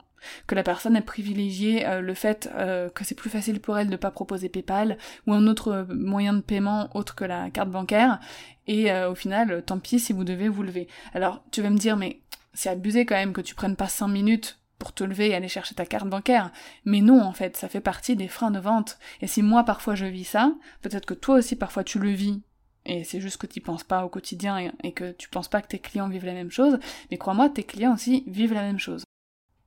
que 0.47 0.55
la 0.55 0.63
personne 0.63 0.95
a 0.95 1.01
privilégié 1.01 1.85
euh, 1.85 2.01
le 2.01 2.13
fait 2.13 2.49
euh, 2.55 2.89
que 2.89 3.03
c'est 3.03 3.15
plus 3.15 3.29
facile 3.29 3.59
pour 3.59 3.77
elle 3.77 3.87
de 3.87 3.91
ne 3.91 3.97
pas 3.97 4.11
proposer 4.11 4.49
PayPal 4.49 4.97
ou 5.27 5.33
un 5.33 5.47
autre 5.47 5.71
euh, 5.71 5.85
moyen 5.89 6.33
de 6.33 6.41
paiement 6.41 6.89
autre 6.95 7.15
que 7.15 7.25
la 7.25 7.49
carte 7.49 7.69
bancaire 7.69 8.19
et 8.67 8.93
au 8.93 9.15
final 9.15 9.63
tant 9.65 9.79
pis 9.79 9.99
si 9.99 10.13
vous 10.13 10.23
devez 10.23 10.47
vous 10.47 10.61
lever. 10.61 10.87
Alors 11.15 11.43
tu 11.51 11.63
vas 11.63 11.71
me 11.71 11.77
dire 11.77 11.97
mais 11.97 12.21
c'est 12.53 12.69
abusé 12.69 13.05
quand 13.05 13.15
même 13.15 13.33
que 13.33 13.41
tu 13.41 13.55
prennes 13.55 13.75
pas 13.75 13.87
5 13.87 14.07
minutes 14.07 14.59
pour 14.77 14.93
te 14.93 15.03
lever 15.03 15.29
et 15.29 15.35
aller 15.35 15.47
chercher 15.47 15.75
ta 15.75 15.85
carte 15.85 16.07
bancaire. 16.07 16.51
Mais 16.85 17.01
non, 17.01 17.21
en 17.21 17.33
fait, 17.33 17.57
ça 17.57 17.67
fait 17.67 17.81
partie 17.81 18.15
des 18.15 18.27
freins 18.27 18.51
de 18.51 18.59
vente. 18.59 18.97
Et 19.21 19.27
si 19.27 19.43
moi 19.43 19.63
parfois 19.63 19.95
je 19.95 20.05
vis 20.05 20.23
ça, 20.23 20.53
peut-être 20.81 21.05
que 21.05 21.13
toi 21.13 21.35
aussi 21.35 21.55
parfois 21.55 21.83
tu 21.83 21.99
le 21.99 22.09
vis. 22.09 22.41
Et 22.85 23.03
c'est 23.03 23.21
juste 23.21 23.37
que 23.37 23.45
tu 23.45 23.61
penses 23.61 23.83
pas 23.83 24.03
au 24.05 24.09
quotidien 24.09 24.71
et 24.83 24.93
que 24.93 25.11
tu 25.11 25.29
penses 25.29 25.49
pas 25.49 25.61
que 25.61 25.67
tes 25.67 25.79
clients 25.79 26.09
vivent 26.09 26.25
la 26.25 26.33
même 26.33 26.49
chose. 26.49 26.79
Mais 27.11 27.17
crois-moi, 27.17 27.49
tes 27.49 27.63
clients 27.63 27.93
aussi 27.93 28.23
vivent 28.25 28.53
la 28.53 28.63
même 28.63 28.79
chose. 28.79 29.03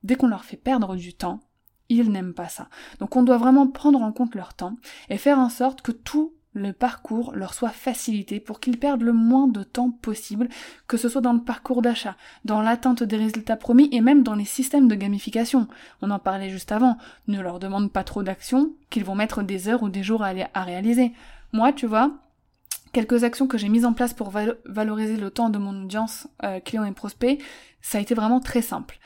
Dès 0.03 0.15
qu'on 0.15 0.27
leur 0.27 0.43
fait 0.43 0.57
perdre 0.57 0.95
du 0.95 1.13
temps, 1.13 1.39
ils 1.89 2.11
n'aiment 2.11 2.33
pas 2.33 2.49
ça. 2.49 2.69
Donc 2.99 3.15
on 3.15 3.23
doit 3.23 3.37
vraiment 3.37 3.67
prendre 3.67 4.01
en 4.01 4.11
compte 4.11 4.35
leur 4.35 4.53
temps 4.53 4.75
et 5.09 5.17
faire 5.17 5.39
en 5.39 5.49
sorte 5.49 5.81
que 5.81 5.91
tout 5.91 6.33
le 6.53 6.71
parcours 6.71 7.33
leur 7.33 7.53
soit 7.53 7.69
facilité 7.69 8.39
pour 8.39 8.59
qu'ils 8.59 8.77
perdent 8.77 9.01
le 9.01 9.13
moins 9.13 9.47
de 9.47 9.63
temps 9.63 9.89
possible, 9.89 10.49
que 10.87 10.97
ce 10.97 11.09
soit 11.09 11.21
dans 11.21 11.33
le 11.33 11.41
parcours 11.41 11.81
d'achat, 11.81 12.15
dans 12.45 12.61
l'atteinte 12.61 13.03
des 13.03 13.17
résultats 13.17 13.57
promis 13.57 13.89
et 13.91 14.01
même 14.01 14.23
dans 14.23 14.35
les 14.35 14.45
systèmes 14.45 14.87
de 14.87 14.95
gamification. 14.95 15.67
On 16.01 16.11
en 16.11 16.19
parlait 16.19 16.49
juste 16.49 16.71
avant. 16.71 16.97
Ne 17.27 17.41
leur 17.41 17.59
demande 17.59 17.91
pas 17.91 18.03
trop 18.03 18.23
d'actions 18.23 18.71
qu'ils 18.89 19.05
vont 19.05 19.15
mettre 19.15 19.41
des 19.41 19.67
heures 19.67 19.83
ou 19.83 19.89
des 19.89 20.03
jours 20.03 20.23
à, 20.23 20.63
réaliser. 20.63 21.11
Moi, 21.53 21.73
tu 21.73 21.87
vois, 21.87 22.11
quelques 22.91 23.23
actions 23.23 23.47
que 23.47 23.57
j'ai 23.57 23.69
mises 23.69 23.85
en 23.85 23.93
place 23.93 24.13
pour 24.13 24.31
valoriser 24.65 25.17
le 25.17 25.31
temps 25.31 25.49
de 25.49 25.57
mon 25.57 25.83
audience 25.83 26.27
euh, 26.43 26.59
client 26.59 26.85
et 26.85 26.91
prospect, 26.91 27.39
ça 27.81 27.97
a 27.97 28.01
été 28.01 28.13
vraiment 28.13 28.39
très 28.39 28.61
simple. 28.61 28.99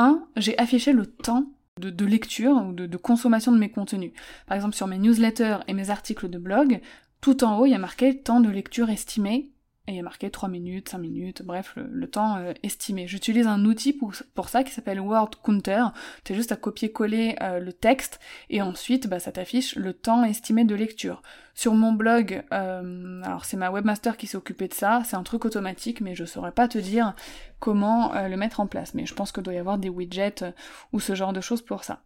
Un, 0.00 0.28
j'ai 0.36 0.56
affiché 0.58 0.92
le 0.92 1.06
temps 1.06 1.46
de, 1.80 2.04
lecture 2.04 2.52
ou 2.52 2.72
de, 2.72 2.86
de, 2.86 2.96
consommation 2.96 3.50
de 3.50 3.58
mes 3.58 3.68
contenus. 3.68 4.12
Par 4.46 4.54
exemple, 4.54 4.76
sur 4.76 4.86
mes 4.86 4.96
newsletters 4.96 5.58
et 5.66 5.72
mes 5.72 5.90
articles 5.90 6.30
de 6.30 6.38
blog, 6.38 6.80
tout 7.20 7.42
en 7.42 7.58
haut, 7.58 7.66
il 7.66 7.70
y 7.70 7.74
a 7.74 7.80
marqué 7.80 8.16
temps 8.16 8.38
de 8.38 8.48
lecture 8.48 8.90
estimé 8.90 9.50
et 9.88 9.92
il 9.92 9.96
y 9.96 10.00
a 10.00 10.02
marqué 10.02 10.30
3 10.30 10.50
minutes, 10.50 10.90
5 10.90 10.98
minutes, 10.98 11.42
bref, 11.42 11.72
le, 11.76 12.06
temps 12.10 12.36
euh, 12.36 12.52
estimé. 12.62 13.06
J'utilise 13.06 13.46
un 13.46 13.64
outil 13.64 13.94
pour, 13.94 14.12
pour 14.34 14.50
ça 14.50 14.62
qui 14.62 14.70
s'appelle 14.70 15.00
Word 15.00 15.30
Counter. 15.42 15.82
Tu 16.24 16.34
as 16.34 16.36
juste 16.36 16.52
à 16.52 16.56
copier-coller 16.56 17.36
euh, 17.40 17.58
le 17.58 17.72
texte 17.72 18.20
et 18.50 18.60
ensuite 18.60 19.08
bah, 19.08 19.18
ça 19.18 19.32
t'affiche 19.32 19.76
le 19.76 19.94
temps 19.94 20.24
estimé 20.24 20.64
de 20.64 20.74
lecture. 20.74 21.22
Sur 21.54 21.72
mon 21.72 21.92
blog, 21.92 22.44
euh, 22.52 23.22
alors 23.24 23.46
c'est 23.46 23.56
ma 23.56 23.70
webmaster 23.70 24.18
qui 24.18 24.26
s'est 24.26 24.36
occupée 24.36 24.68
de 24.68 24.74
ça, 24.74 25.02
c'est 25.06 25.16
un 25.16 25.22
truc 25.22 25.46
automatique 25.46 26.02
mais 26.02 26.14
je 26.14 26.26
saurais 26.26 26.52
pas 26.52 26.68
te 26.68 26.76
dire 26.76 27.14
comment 27.58 28.12
le 28.12 28.36
mettre 28.36 28.60
en 28.60 28.66
place. 28.66 28.92
Mais 28.92 29.06
je 29.06 29.14
pense 29.14 29.32
que 29.32 29.40
doit 29.40 29.54
y 29.54 29.58
avoir 29.58 29.78
des 29.78 29.88
widgets 29.88 30.44
ou 30.92 31.00
ce 31.00 31.14
genre 31.14 31.32
de 31.32 31.40
choses 31.40 31.62
pour 31.62 31.82
ça. 31.82 32.02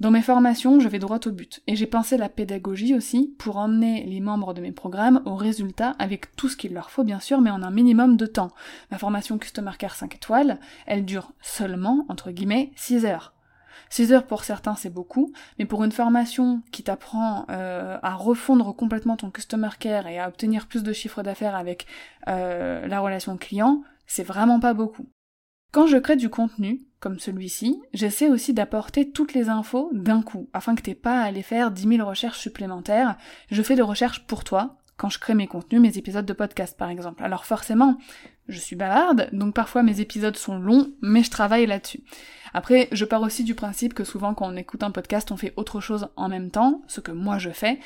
Dans 0.00 0.10
mes 0.10 0.22
formations, 0.22 0.80
je 0.80 0.88
vais 0.88 0.98
droit 0.98 1.20
au 1.26 1.30
but, 1.30 1.60
et 1.66 1.76
j'ai 1.76 1.86
pensé 1.86 2.16
la 2.16 2.30
pédagogie 2.30 2.94
aussi 2.94 3.34
pour 3.38 3.58
emmener 3.58 4.02
les 4.06 4.20
membres 4.20 4.54
de 4.54 4.62
mes 4.62 4.72
programmes 4.72 5.20
au 5.26 5.34
résultat 5.34 5.94
avec 5.98 6.34
tout 6.36 6.48
ce 6.48 6.56
qu'il 6.56 6.72
leur 6.72 6.90
faut 6.90 7.04
bien 7.04 7.20
sûr, 7.20 7.42
mais 7.42 7.50
en 7.50 7.62
un 7.62 7.70
minimum 7.70 8.16
de 8.16 8.24
temps. 8.24 8.50
Ma 8.90 8.96
formation 8.96 9.36
Customer 9.36 9.72
Care 9.78 9.94
5 9.94 10.14
étoiles, 10.14 10.58
elle 10.86 11.04
dure 11.04 11.32
seulement, 11.42 12.06
entre 12.08 12.30
guillemets, 12.30 12.72
6 12.76 13.04
heures. 13.04 13.34
6 13.90 14.14
heures 14.14 14.26
pour 14.26 14.44
certains 14.44 14.74
c'est 14.74 14.88
beaucoup, 14.88 15.34
mais 15.58 15.66
pour 15.66 15.84
une 15.84 15.92
formation 15.92 16.62
qui 16.72 16.82
t'apprend 16.82 17.44
euh, 17.50 17.98
à 18.02 18.14
refondre 18.14 18.74
complètement 18.74 19.18
ton 19.18 19.30
customer 19.30 19.68
care 19.78 20.06
et 20.06 20.18
à 20.18 20.28
obtenir 20.28 20.66
plus 20.66 20.82
de 20.82 20.94
chiffre 20.94 21.22
d'affaires 21.22 21.54
avec 21.54 21.86
euh, 22.26 22.86
la 22.86 23.00
relation 23.00 23.36
client, 23.36 23.82
c'est 24.06 24.24
vraiment 24.24 24.60
pas 24.60 24.72
beaucoup. 24.72 25.10
Quand 25.72 25.86
je 25.86 25.98
crée 25.98 26.16
du 26.16 26.30
contenu, 26.30 26.80
comme 26.98 27.20
celui-ci, 27.20 27.80
j'essaie 27.92 28.28
aussi 28.28 28.52
d'apporter 28.52 29.12
toutes 29.12 29.34
les 29.34 29.48
infos 29.48 29.88
d'un 29.92 30.20
coup, 30.20 30.48
afin 30.52 30.74
que 30.74 30.82
t'aies 30.82 30.96
pas 30.96 31.20
à 31.20 31.24
aller 31.24 31.42
faire 31.42 31.70
10 31.70 31.96
000 31.96 32.08
recherches 32.08 32.40
supplémentaires. 32.40 33.16
Je 33.50 33.62
fais 33.62 33.76
des 33.76 33.82
recherches 33.82 34.26
pour 34.26 34.42
toi, 34.42 34.80
quand 34.96 35.08
je 35.08 35.20
crée 35.20 35.34
mes 35.34 35.46
contenus, 35.46 35.80
mes 35.80 35.96
épisodes 35.96 36.26
de 36.26 36.32
podcast 36.32 36.76
par 36.76 36.90
exemple. 36.90 37.22
Alors 37.22 37.46
forcément, 37.46 37.98
je 38.48 38.58
suis 38.58 38.74
bavarde, 38.74 39.30
donc 39.32 39.54
parfois 39.54 39.84
mes 39.84 40.00
épisodes 40.00 40.36
sont 40.36 40.58
longs, 40.58 40.90
mais 41.02 41.22
je 41.22 41.30
travaille 41.30 41.66
là-dessus. 41.66 42.02
Après, 42.52 42.88
je 42.90 43.04
pars 43.04 43.22
aussi 43.22 43.44
du 43.44 43.54
principe 43.54 43.94
que 43.94 44.02
souvent 44.04 44.34
quand 44.34 44.52
on 44.52 44.56
écoute 44.56 44.82
un 44.82 44.90
podcast, 44.90 45.30
on 45.30 45.36
fait 45.36 45.54
autre 45.56 45.80
chose 45.80 46.08
en 46.16 46.28
même 46.28 46.50
temps, 46.50 46.82
ce 46.88 47.00
que 47.00 47.12
moi 47.12 47.38
je 47.38 47.50
fais, 47.50 47.78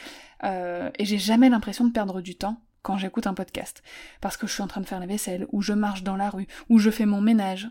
euh, 0.42 0.90
et 0.98 1.04
j'ai 1.04 1.18
jamais 1.18 1.50
l'impression 1.50 1.84
de 1.84 1.92
perdre 1.92 2.22
du 2.22 2.34
temps 2.34 2.62
quand 2.84 2.98
j'écoute 2.98 3.26
un 3.26 3.34
podcast. 3.34 3.82
Parce 4.20 4.36
que 4.36 4.46
je 4.46 4.52
suis 4.52 4.62
en 4.62 4.68
train 4.68 4.82
de 4.82 4.86
faire 4.86 5.00
la 5.00 5.06
vaisselle, 5.06 5.46
ou 5.50 5.62
je 5.62 5.72
marche 5.72 6.04
dans 6.04 6.16
la 6.16 6.30
rue, 6.30 6.46
ou 6.68 6.78
je 6.78 6.90
fais 6.90 7.06
mon 7.06 7.20
ménage. 7.20 7.68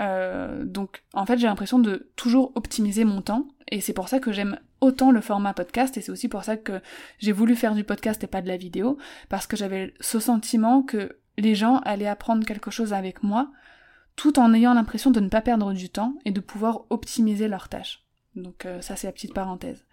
Euh, 0.00 0.64
donc 0.64 1.02
en 1.12 1.26
fait 1.26 1.36
j'ai 1.36 1.46
l'impression 1.46 1.78
de 1.78 2.10
toujours 2.16 2.52
optimiser 2.54 3.04
mon 3.04 3.20
temps 3.20 3.48
et 3.70 3.82
c'est 3.82 3.92
pour 3.92 4.08
ça 4.08 4.18
que 4.18 4.32
j'aime 4.32 4.58
autant 4.80 5.10
le 5.10 5.20
format 5.20 5.52
podcast 5.52 5.94
et 5.98 6.00
c'est 6.00 6.10
aussi 6.10 6.26
pour 6.26 6.42
ça 6.42 6.56
que 6.56 6.80
j'ai 7.18 7.32
voulu 7.32 7.54
faire 7.54 7.74
du 7.74 7.84
podcast 7.84 8.24
et 8.24 8.26
pas 8.26 8.40
de 8.40 8.48
la 8.48 8.56
vidéo 8.56 8.96
parce 9.28 9.46
que 9.46 9.58
j'avais 9.58 9.92
ce 10.00 10.18
sentiment 10.18 10.82
que 10.82 11.18
les 11.36 11.54
gens 11.54 11.80
allaient 11.80 12.06
apprendre 12.06 12.46
quelque 12.46 12.70
chose 12.70 12.94
avec 12.94 13.22
moi 13.22 13.50
tout 14.16 14.38
en 14.38 14.54
ayant 14.54 14.72
l'impression 14.72 15.10
de 15.10 15.20
ne 15.20 15.28
pas 15.28 15.42
perdre 15.42 15.74
du 15.74 15.90
temps 15.90 16.14
et 16.24 16.30
de 16.30 16.40
pouvoir 16.40 16.82
optimiser 16.88 17.48
leurs 17.48 17.68
tâches. 17.68 18.06
Donc 18.36 18.64
euh, 18.64 18.80
ça 18.80 18.96
c'est 18.96 19.06
la 19.06 19.12
petite 19.12 19.34
parenthèse. 19.34 19.84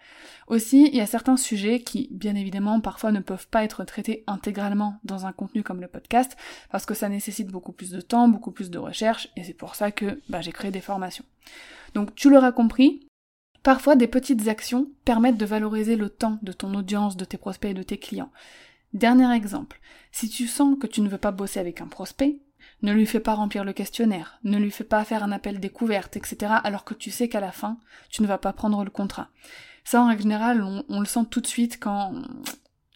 Aussi, 0.47 0.87
il 0.87 0.95
y 0.95 1.01
a 1.01 1.05
certains 1.05 1.37
sujets 1.37 1.81
qui, 1.81 2.07
bien 2.11 2.35
évidemment, 2.35 2.79
parfois 2.79 3.11
ne 3.11 3.19
peuvent 3.19 3.47
pas 3.47 3.63
être 3.63 3.83
traités 3.83 4.23
intégralement 4.27 4.99
dans 5.03 5.25
un 5.25 5.33
contenu 5.33 5.63
comme 5.63 5.81
le 5.81 5.87
podcast, 5.87 6.37
parce 6.71 6.85
que 6.85 6.93
ça 6.93 7.09
nécessite 7.09 7.47
beaucoup 7.47 7.71
plus 7.71 7.91
de 7.91 8.01
temps, 8.01 8.27
beaucoup 8.27 8.51
plus 8.51 8.69
de 8.69 8.77
recherche, 8.77 9.29
et 9.35 9.43
c'est 9.43 9.53
pour 9.53 9.75
ça 9.75 9.91
que 9.91 10.21
bah, 10.29 10.41
j'ai 10.41 10.51
créé 10.51 10.71
des 10.71 10.81
formations. 10.81 11.25
Donc 11.93 12.15
tu 12.15 12.29
l'auras 12.29 12.51
compris, 12.51 13.07
parfois 13.63 13.95
des 13.95 14.07
petites 14.07 14.47
actions 14.47 14.87
permettent 15.03 15.37
de 15.37 15.45
valoriser 15.45 15.95
le 15.95 16.09
temps 16.09 16.39
de 16.41 16.51
ton 16.51 16.73
audience, 16.75 17.17
de 17.17 17.25
tes 17.25 17.37
prospects 17.37 17.71
et 17.71 17.73
de 17.73 17.83
tes 17.83 17.97
clients. 17.97 18.31
Dernier 18.93 19.35
exemple, 19.35 19.79
si 20.11 20.29
tu 20.29 20.47
sens 20.47 20.77
que 20.79 20.87
tu 20.87 21.01
ne 21.01 21.09
veux 21.09 21.17
pas 21.17 21.31
bosser 21.31 21.59
avec 21.59 21.81
un 21.81 21.87
prospect, 21.87 22.37
ne 22.81 22.93
lui 22.93 23.05
fais 23.05 23.19
pas 23.19 23.33
remplir 23.33 23.63
le 23.63 23.73
questionnaire, 23.73 24.39
ne 24.43 24.57
lui 24.57 24.71
fais 24.71 24.83
pas 24.83 25.03
faire 25.03 25.23
un 25.23 25.31
appel 25.31 25.59
découverte, 25.59 26.15
etc. 26.15 26.53
alors 26.63 26.83
que 26.83 26.93
tu 26.93 27.11
sais 27.11 27.29
qu'à 27.29 27.39
la 27.39 27.51
fin, 27.51 27.77
tu 28.09 28.21
ne 28.21 28.27
vas 28.27 28.37
pas 28.37 28.53
prendre 28.53 28.83
le 28.83 28.91
contrat. 28.91 29.29
Ça, 29.83 30.01
en 30.01 30.07
règle 30.07 30.23
générale, 30.23 30.63
on, 30.89 30.99
le 30.99 31.05
sent 31.05 31.25
tout 31.31 31.39
de 31.39 31.47
suite 31.47 31.79
quand 31.79 32.13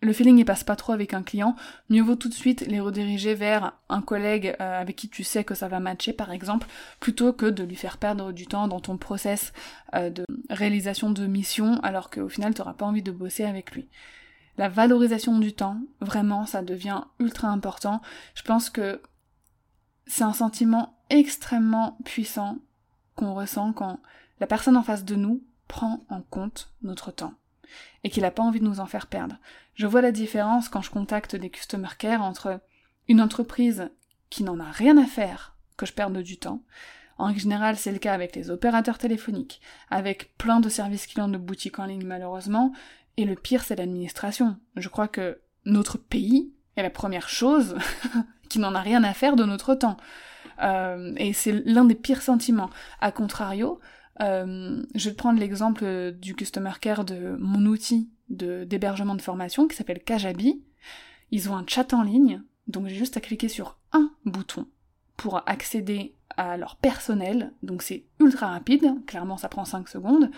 le 0.01 0.13
feeling 0.13 0.37
ne 0.37 0.43
passe 0.43 0.63
pas 0.63 0.75
trop 0.75 0.93
avec 0.93 1.13
un 1.13 1.23
client, 1.23 1.55
mieux 1.89 2.01
vaut 2.01 2.15
tout 2.15 2.27
de 2.27 2.33
suite 2.33 2.61
les 2.67 2.79
rediriger 2.79 3.33
vers 3.33 3.73
un 3.87 4.01
collègue 4.01 4.55
euh, 4.59 4.81
avec 4.81 4.95
qui 4.95 5.07
tu 5.07 5.23
sais 5.23 5.43
que 5.43 5.55
ça 5.55 5.67
va 5.67 5.79
matcher 5.79 6.11
par 6.11 6.31
exemple, 6.31 6.67
plutôt 6.99 7.33
que 7.33 7.45
de 7.45 7.63
lui 7.63 7.75
faire 7.75 7.97
perdre 7.97 8.31
du 8.31 8.47
temps 8.47 8.67
dans 8.67 8.79
ton 8.79 8.97
process 8.97 9.53
euh, 9.95 10.09
de 10.09 10.25
réalisation 10.49 11.11
de 11.11 11.25
mission 11.27 11.79
alors 11.81 12.09
qu'au 12.09 12.29
final 12.29 12.53
tu 12.53 12.61
n'auras 12.61 12.73
pas 12.73 12.85
envie 12.85 13.03
de 13.03 13.11
bosser 13.11 13.45
avec 13.45 13.71
lui. 13.71 13.87
La 14.57 14.69
valorisation 14.69 15.39
du 15.39 15.53
temps, 15.53 15.77
vraiment, 16.01 16.45
ça 16.45 16.61
devient 16.61 17.01
ultra 17.19 17.47
important. 17.47 18.01
Je 18.35 18.43
pense 18.43 18.69
que 18.69 19.01
c'est 20.07 20.23
un 20.23 20.33
sentiment 20.33 20.97
extrêmement 21.09 21.97
puissant 22.05 22.59
qu'on 23.15 23.33
ressent 23.33 23.73
quand 23.73 23.99
la 24.39 24.47
personne 24.47 24.77
en 24.77 24.83
face 24.83 25.05
de 25.05 25.15
nous 25.15 25.43
prend 25.67 26.03
en 26.09 26.21
compte 26.21 26.73
notre 26.81 27.11
temps 27.11 27.33
et 28.03 28.09
qu'il 28.09 28.23
n'a 28.23 28.31
pas 28.31 28.43
envie 28.43 28.59
de 28.59 28.65
nous 28.65 28.79
en 28.79 28.85
faire 28.85 29.07
perdre. 29.07 29.37
Je 29.75 29.87
vois 29.87 30.01
la 30.01 30.11
différence 30.11 30.69
quand 30.69 30.81
je 30.81 30.91
contacte 30.91 31.35
des 31.35 31.49
customer 31.49 31.89
care 31.97 32.21
entre 32.21 32.61
une 33.07 33.21
entreprise 33.21 33.89
qui 34.29 34.43
n'en 34.43 34.59
a 34.59 34.71
rien 34.71 34.97
à 34.97 35.05
faire 35.05 35.55
que 35.77 35.85
je 35.85 35.93
perde 35.93 36.17
du 36.17 36.37
temps. 36.37 36.63
En 37.17 37.33
général, 37.33 37.77
c'est 37.77 37.91
le 37.91 37.99
cas 37.99 38.13
avec 38.13 38.35
les 38.35 38.49
opérateurs 38.49 38.97
téléphoniques, 38.97 39.61
avec 39.89 40.35
plein 40.37 40.59
de 40.59 40.69
services 40.69 41.07
clients 41.07 41.27
de 41.27 41.37
boutiques 41.37 41.79
en 41.79 41.85
ligne 41.85 42.05
malheureusement, 42.05 42.73
et 43.17 43.25
le 43.25 43.35
pire 43.35 43.63
c'est 43.63 43.75
l'administration. 43.75 44.57
Je 44.75 44.89
crois 44.89 45.07
que 45.07 45.41
notre 45.65 45.97
pays 45.97 46.51
est 46.75 46.83
la 46.83 46.89
première 46.89 47.29
chose 47.29 47.75
qui 48.51 48.59
n'en 48.59 48.75
a 48.75 48.81
rien 48.81 49.03
à 49.03 49.13
faire 49.13 49.37
de 49.37 49.45
notre 49.45 49.75
temps. 49.75 49.95
Euh, 50.61 51.13
et 51.15 51.31
c'est 51.31 51.63
l'un 51.65 51.85
des 51.85 51.95
pires 51.95 52.21
sentiments. 52.21 52.69
A 52.99 53.11
contrario, 53.11 53.79
euh, 54.21 54.83
je 54.93 55.09
vais 55.09 55.15
prendre 55.15 55.39
l'exemple 55.39 56.11
du 56.11 56.35
Customer 56.35 56.73
Care 56.79 57.05
de 57.05 57.37
mon 57.39 57.65
outil 57.65 58.09
d'hébergement 58.29 59.15
de, 59.15 59.21
formation 59.21 59.67
qui 59.67 59.75
s'appelle 59.75 60.03
Kajabi. 60.03 60.61
Ils 61.31 61.49
ont 61.49 61.55
un 61.55 61.65
chat 61.65 61.93
en 61.93 62.03
ligne, 62.03 62.41
donc 62.67 62.87
j'ai 62.87 62.95
juste 62.95 63.17
à 63.17 63.21
cliquer 63.21 63.47
sur 63.47 63.77
un 63.93 64.11
bouton 64.25 64.67
pour 65.15 65.41
accéder 65.47 66.15
à 66.37 66.57
leur 66.57 66.75
personnel, 66.75 67.53
donc 67.61 67.81
c'est 67.81 68.05
ultra 68.19 68.47
rapide, 68.47 69.05
clairement 69.05 69.37
ça 69.37 69.49
prend 69.49 69.65
5 69.65 69.87
secondes. 69.87 70.31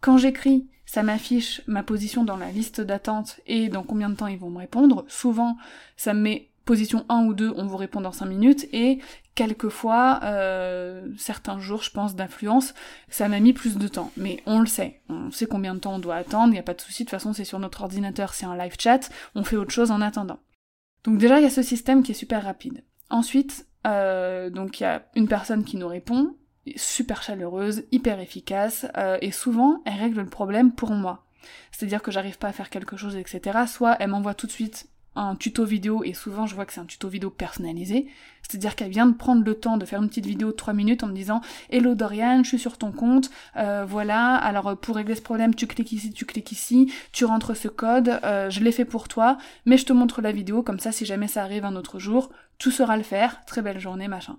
Quand 0.00 0.18
j'écris, 0.18 0.68
ça 0.84 1.02
m'affiche 1.02 1.62
ma 1.66 1.82
position 1.82 2.24
dans 2.24 2.36
la 2.36 2.50
liste 2.50 2.80
d'attente 2.80 3.40
et 3.46 3.68
dans 3.68 3.82
combien 3.82 4.08
de 4.08 4.14
temps 4.14 4.26
ils 4.26 4.38
vont 4.38 4.50
me 4.50 4.58
répondre. 4.58 5.04
Souvent, 5.08 5.56
ça 5.96 6.14
me 6.14 6.20
met 6.20 6.47
position 6.68 7.06
1 7.08 7.24
ou 7.24 7.32
2, 7.32 7.54
on 7.56 7.64
vous 7.64 7.78
répond 7.78 8.02
dans 8.02 8.12
5 8.12 8.26
minutes, 8.26 8.68
et 8.74 8.98
quelquefois, 9.34 10.20
euh, 10.24 11.08
certains 11.16 11.58
jours, 11.58 11.82
je 11.82 11.90
pense, 11.90 12.14
d'influence, 12.14 12.74
ça 13.08 13.26
m'a 13.30 13.40
mis 13.40 13.54
plus 13.54 13.78
de 13.78 13.88
temps. 13.88 14.12
Mais 14.18 14.42
on 14.44 14.60
le 14.60 14.66
sait, 14.66 15.00
on 15.08 15.30
sait 15.30 15.46
combien 15.46 15.74
de 15.74 15.80
temps 15.80 15.94
on 15.94 15.98
doit 15.98 16.16
attendre, 16.16 16.48
il 16.48 16.52
n'y 16.52 16.58
a 16.58 16.62
pas 16.62 16.74
de 16.74 16.82
souci, 16.82 17.04
de 17.04 17.08
toute 17.08 17.18
façon 17.18 17.32
c'est 17.32 17.46
sur 17.46 17.58
notre 17.58 17.80
ordinateur, 17.80 18.34
c'est 18.34 18.44
un 18.44 18.54
live 18.54 18.74
chat, 18.78 19.08
on 19.34 19.44
fait 19.44 19.56
autre 19.56 19.70
chose 19.70 19.90
en 19.90 20.02
attendant. 20.02 20.40
Donc 21.04 21.16
déjà, 21.16 21.38
il 21.38 21.42
y 21.42 21.46
a 21.46 21.50
ce 21.50 21.62
système 21.62 22.02
qui 22.02 22.12
est 22.12 22.14
super 22.14 22.44
rapide. 22.44 22.84
Ensuite, 23.08 23.66
euh, 23.86 24.50
donc 24.50 24.78
il 24.78 24.82
y 24.82 24.86
a 24.86 25.06
une 25.14 25.26
personne 25.26 25.64
qui 25.64 25.78
nous 25.78 25.88
répond, 25.88 26.36
super 26.76 27.22
chaleureuse, 27.22 27.84
hyper 27.92 28.20
efficace, 28.20 28.84
euh, 28.98 29.16
et 29.22 29.30
souvent, 29.30 29.80
elle 29.86 30.00
règle 30.00 30.20
le 30.20 30.26
problème 30.26 30.72
pour 30.72 30.90
moi. 30.90 31.24
C'est-à-dire 31.72 32.02
que 32.02 32.10
j'arrive 32.10 32.36
pas 32.36 32.48
à 32.48 32.52
faire 32.52 32.68
quelque 32.68 32.98
chose, 32.98 33.16
etc. 33.16 33.60
Soit 33.66 33.96
elle 34.00 34.10
m'envoie 34.10 34.34
tout 34.34 34.46
de 34.46 34.52
suite 34.52 34.86
un 35.18 35.36
tuto 35.36 35.64
vidéo, 35.64 36.02
et 36.04 36.12
souvent 36.12 36.46
je 36.46 36.54
vois 36.54 36.64
que 36.64 36.72
c'est 36.72 36.80
un 36.80 36.86
tuto 36.86 37.08
vidéo 37.08 37.30
personnalisé, 37.30 38.06
c'est-à-dire 38.42 38.76
qu'elle 38.76 38.90
vient 38.90 39.06
de 39.06 39.14
prendre 39.14 39.44
le 39.44 39.54
temps 39.54 39.76
de 39.76 39.84
faire 39.84 40.00
une 40.00 40.08
petite 40.08 40.26
vidéo 40.26 40.48
de 40.48 40.56
3 40.56 40.72
minutes 40.72 41.02
en 41.02 41.08
me 41.08 41.12
disant 41.12 41.40
Hello 41.70 41.94
Dorian, 41.94 42.42
je 42.42 42.48
suis 42.48 42.58
sur 42.58 42.78
ton 42.78 42.92
compte, 42.92 43.30
euh, 43.56 43.84
voilà, 43.86 44.36
alors 44.36 44.68
euh, 44.68 44.74
pour 44.74 44.96
régler 44.96 45.14
ce 45.14 45.22
problème, 45.22 45.54
tu 45.54 45.66
cliques 45.66 45.92
ici, 45.92 46.12
tu 46.12 46.24
cliques 46.24 46.52
ici, 46.52 46.92
tu 47.12 47.24
rentres 47.24 47.56
ce 47.56 47.68
code, 47.68 48.20
euh, 48.24 48.48
je 48.48 48.60
l'ai 48.60 48.72
fait 48.72 48.84
pour 48.84 49.08
toi, 49.08 49.38
mais 49.66 49.76
je 49.76 49.84
te 49.84 49.92
montre 49.92 50.22
la 50.22 50.32
vidéo, 50.32 50.62
comme 50.62 50.78
ça 50.78 50.92
si 50.92 51.04
jamais 51.04 51.28
ça 51.28 51.42
arrive 51.42 51.64
un 51.64 51.76
autre 51.76 51.98
jour, 51.98 52.30
tu 52.58 52.70
sauras 52.70 52.96
le 52.96 53.02
faire, 53.02 53.44
très 53.44 53.62
belle 53.62 53.80
journée, 53.80 54.08
machin. 54.08 54.38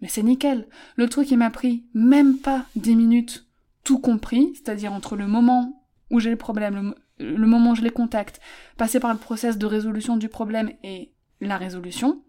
Mais 0.00 0.08
c'est 0.08 0.22
nickel. 0.22 0.68
Le 0.96 1.08
truc 1.08 1.30
il 1.30 1.38
m'a 1.38 1.50
pris 1.50 1.84
même 1.94 2.38
pas 2.38 2.66
10 2.76 2.96
minutes, 2.96 3.46
tout 3.82 3.98
compris, 3.98 4.52
c'est-à-dire 4.54 4.92
entre 4.92 5.16
le 5.16 5.26
moment 5.26 5.84
où 6.10 6.20
j'ai 6.20 6.30
le 6.30 6.36
problème, 6.36 6.94
le 7.18 7.46
moment 7.46 7.72
où 7.72 7.74
je 7.74 7.82
les 7.82 7.90
contacte, 7.90 8.40
passer 8.76 9.00
par 9.00 9.12
le 9.12 9.18
process 9.18 9.58
de 9.58 9.66
résolution 9.66 10.16
du 10.16 10.28
problème 10.28 10.72
et 10.82 11.12
la 11.40 11.56
résolution, 11.56 12.22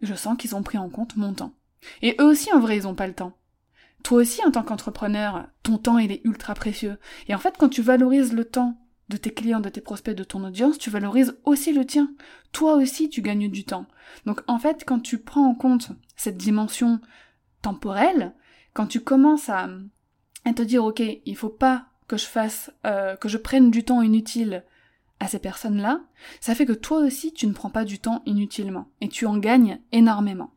je 0.00 0.14
sens 0.14 0.36
qu'ils 0.36 0.54
ont 0.54 0.62
pris 0.62 0.78
en 0.78 0.88
compte 0.88 1.16
mon 1.16 1.34
temps. 1.34 1.54
Et 2.02 2.16
eux 2.20 2.24
aussi, 2.24 2.52
en 2.52 2.60
vrai, 2.60 2.76
ils 2.76 2.86
ont 2.86 2.94
pas 2.94 3.06
le 3.06 3.14
temps. 3.14 3.32
Toi 4.02 4.18
aussi, 4.18 4.44
en 4.44 4.50
tant 4.50 4.62
qu'entrepreneur, 4.62 5.48
ton 5.62 5.78
temps, 5.78 5.98
il 5.98 6.12
est 6.12 6.24
ultra 6.24 6.54
précieux. 6.54 6.98
Et 7.28 7.34
en 7.34 7.38
fait, 7.38 7.56
quand 7.58 7.68
tu 7.68 7.82
valorises 7.82 8.32
le 8.32 8.44
temps 8.44 8.78
de 9.08 9.16
tes 9.16 9.32
clients, 9.32 9.60
de 9.60 9.68
tes 9.68 9.80
prospects, 9.80 10.16
de 10.16 10.24
ton 10.24 10.44
audience, 10.44 10.78
tu 10.78 10.90
valorises 10.90 11.38
aussi 11.44 11.72
le 11.72 11.86
tien. 11.86 12.10
Toi 12.52 12.74
aussi, 12.74 13.08
tu 13.08 13.22
gagnes 13.22 13.50
du 13.50 13.64
temps. 13.64 13.86
Donc, 14.24 14.42
en 14.46 14.58
fait, 14.58 14.84
quand 14.86 15.00
tu 15.00 15.18
prends 15.18 15.48
en 15.48 15.54
compte 15.54 15.90
cette 16.16 16.36
dimension 16.36 17.00
temporelle, 17.62 18.34
quand 18.74 18.86
tu 18.86 19.00
commences 19.00 19.48
à, 19.48 19.68
à 20.44 20.52
te 20.52 20.62
dire, 20.62 20.84
ok, 20.84 21.02
il 21.24 21.36
faut 21.36 21.48
pas 21.48 21.86
que 22.08 22.16
je 22.16 22.26
fasse, 22.26 22.70
euh, 22.86 23.16
que 23.16 23.28
je 23.28 23.36
prenne 23.36 23.70
du 23.70 23.84
temps 23.84 24.02
inutile 24.02 24.64
à 25.18 25.28
ces 25.28 25.38
personnes-là, 25.38 26.00
ça 26.40 26.54
fait 26.54 26.66
que 26.66 26.72
toi 26.72 26.98
aussi 26.98 27.32
tu 27.32 27.46
ne 27.46 27.52
prends 27.52 27.70
pas 27.70 27.84
du 27.84 27.98
temps 27.98 28.22
inutilement 28.26 28.88
et 29.00 29.08
tu 29.08 29.26
en 29.26 29.38
gagnes 29.38 29.80
énormément. 29.92 30.55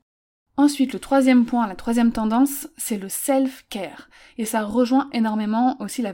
Ensuite, 0.60 0.92
le 0.92 1.00
troisième 1.00 1.46
point, 1.46 1.68
la 1.68 1.76
troisième 1.76 2.12
tendance, 2.12 2.68
c'est 2.76 2.98
le 2.98 3.08
self-care. 3.08 4.10
Et 4.38 4.44
ça 4.44 4.62
rejoint 4.62 5.08
énormément 5.14 5.78
aussi 5.80 6.02
la, 6.02 6.12